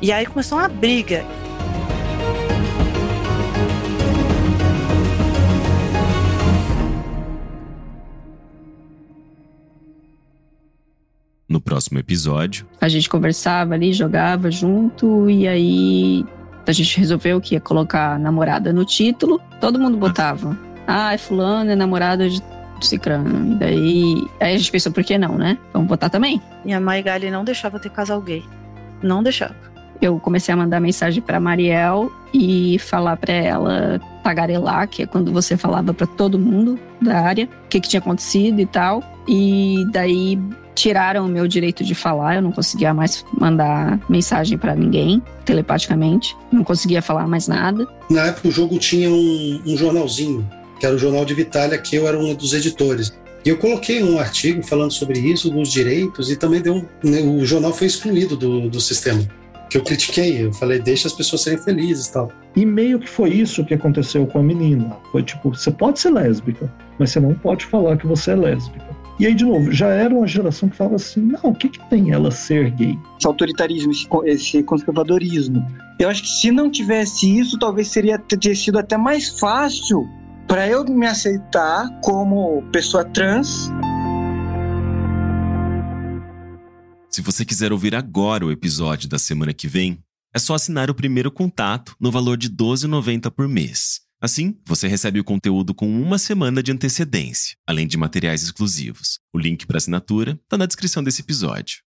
[0.00, 1.24] E aí começou uma briga.
[11.48, 16.24] No próximo episódio, A gente conversava ali, jogava junto, e aí
[16.70, 19.40] a gente resolveu que ia colocar namorada no título.
[19.60, 20.56] Todo mundo botava.
[20.86, 22.42] Ah, é fulano, é namorada de
[22.80, 23.52] cicrano.
[23.52, 24.26] E daí.
[24.40, 25.58] Aí a gente pensou, por que não, né?
[25.72, 26.40] Vamos botar também.
[26.64, 28.42] E a Maigali não deixava ter casal gay.
[29.02, 29.54] Não deixava.
[30.00, 35.32] Eu comecei a mandar mensagem pra Mariel e falar pra ela tagarelar, que é quando
[35.32, 39.02] você falava pra todo mundo da área o que, que tinha acontecido e tal.
[39.26, 40.38] E daí
[40.74, 46.36] tiraram o meu direito de falar, eu não conseguia mais mandar mensagem pra ninguém telepaticamente,
[46.52, 47.86] não conseguia falar mais nada.
[48.10, 50.48] Na época o jogo tinha um, um jornalzinho,
[50.78, 53.12] que era o Jornal de Vitália, que eu era um dos editores.
[53.44, 57.20] E eu coloquei um artigo falando sobre isso, dos direitos, e também deu um, né,
[57.20, 59.22] o jornal foi excluído do, do sistema.
[59.68, 62.32] Que eu critiquei, eu falei, deixa as pessoas serem felizes e tal.
[62.56, 64.96] E meio que foi isso que aconteceu com a menina.
[65.12, 68.93] Foi tipo, você pode ser lésbica, mas você não pode falar que você é lésbica.
[69.18, 71.88] E aí, de novo, já era uma geração que falava assim: não, o que, que
[71.88, 72.98] tem ela ser gay?
[73.18, 75.64] Esse autoritarismo, esse, co- esse conservadorismo.
[75.98, 80.04] Eu acho que se não tivesse isso, talvez seria ter sido até mais fácil
[80.48, 83.70] para eu me aceitar como pessoa trans.
[87.14, 90.00] se você quiser ouvir agora o episódio da semana que vem,
[90.34, 94.00] é só assinar o primeiro contato no valor de R$ 12,90 por mês.
[94.24, 99.18] Assim, você recebe o conteúdo com uma semana de antecedência, além de materiais exclusivos.
[99.34, 101.82] O link para assinatura está na descrição desse episódio.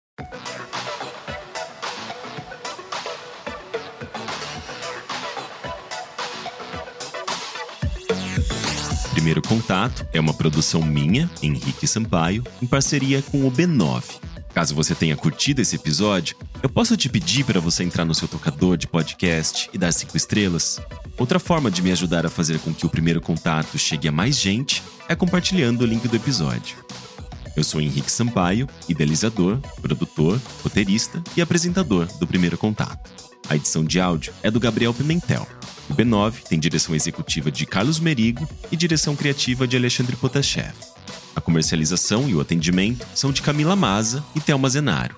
[9.13, 14.03] Primeiro Contato é uma produção minha, Henrique Sampaio, em parceria com o B9.
[14.55, 18.25] Caso você tenha curtido esse episódio, eu posso te pedir para você entrar no seu
[18.25, 20.79] tocador de podcast e dar cinco estrelas?
[21.17, 24.39] Outra forma de me ajudar a fazer com que o primeiro contato chegue a mais
[24.39, 26.77] gente é compartilhando o link do episódio.
[27.53, 33.11] Eu sou Henrique Sampaio, idealizador, produtor, roteirista e apresentador do Primeiro Contato.
[33.49, 35.45] A edição de áudio é do Gabriel Pimentel.
[35.89, 40.94] O B9 tem direção executiva de Carlos Merigo e direção criativa de Alexandre Potashev.
[41.35, 45.15] A comercialização e o atendimento são de Camila Maza e Thelma Zenaro.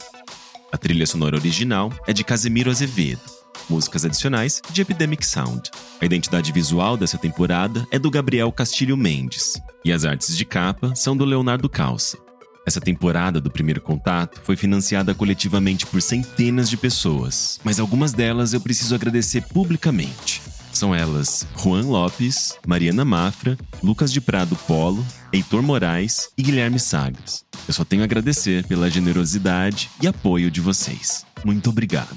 [0.72, 3.22] A trilha sonora original é de Casemiro Azevedo.
[3.70, 5.70] Músicas adicionais de Epidemic Sound.
[6.02, 9.54] A identidade visual dessa temporada é do Gabriel Castilho Mendes.
[9.86, 12.18] E as artes de capa são do Leonardo Calça.
[12.66, 18.54] Essa temporada do Primeiro Contato foi financiada coletivamente por centenas de pessoas, mas algumas delas
[18.54, 20.42] eu preciso agradecer publicamente.
[20.78, 25.04] São elas Juan Lopes, Mariana Mafra, Lucas de Prado Polo,
[25.34, 27.44] Heitor Moraes e Guilherme Sagres.
[27.68, 31.26] Eu só tenho a agradecer pela generosidade e apoio de vocês.
[31.44, 32.16] Muito obrigado.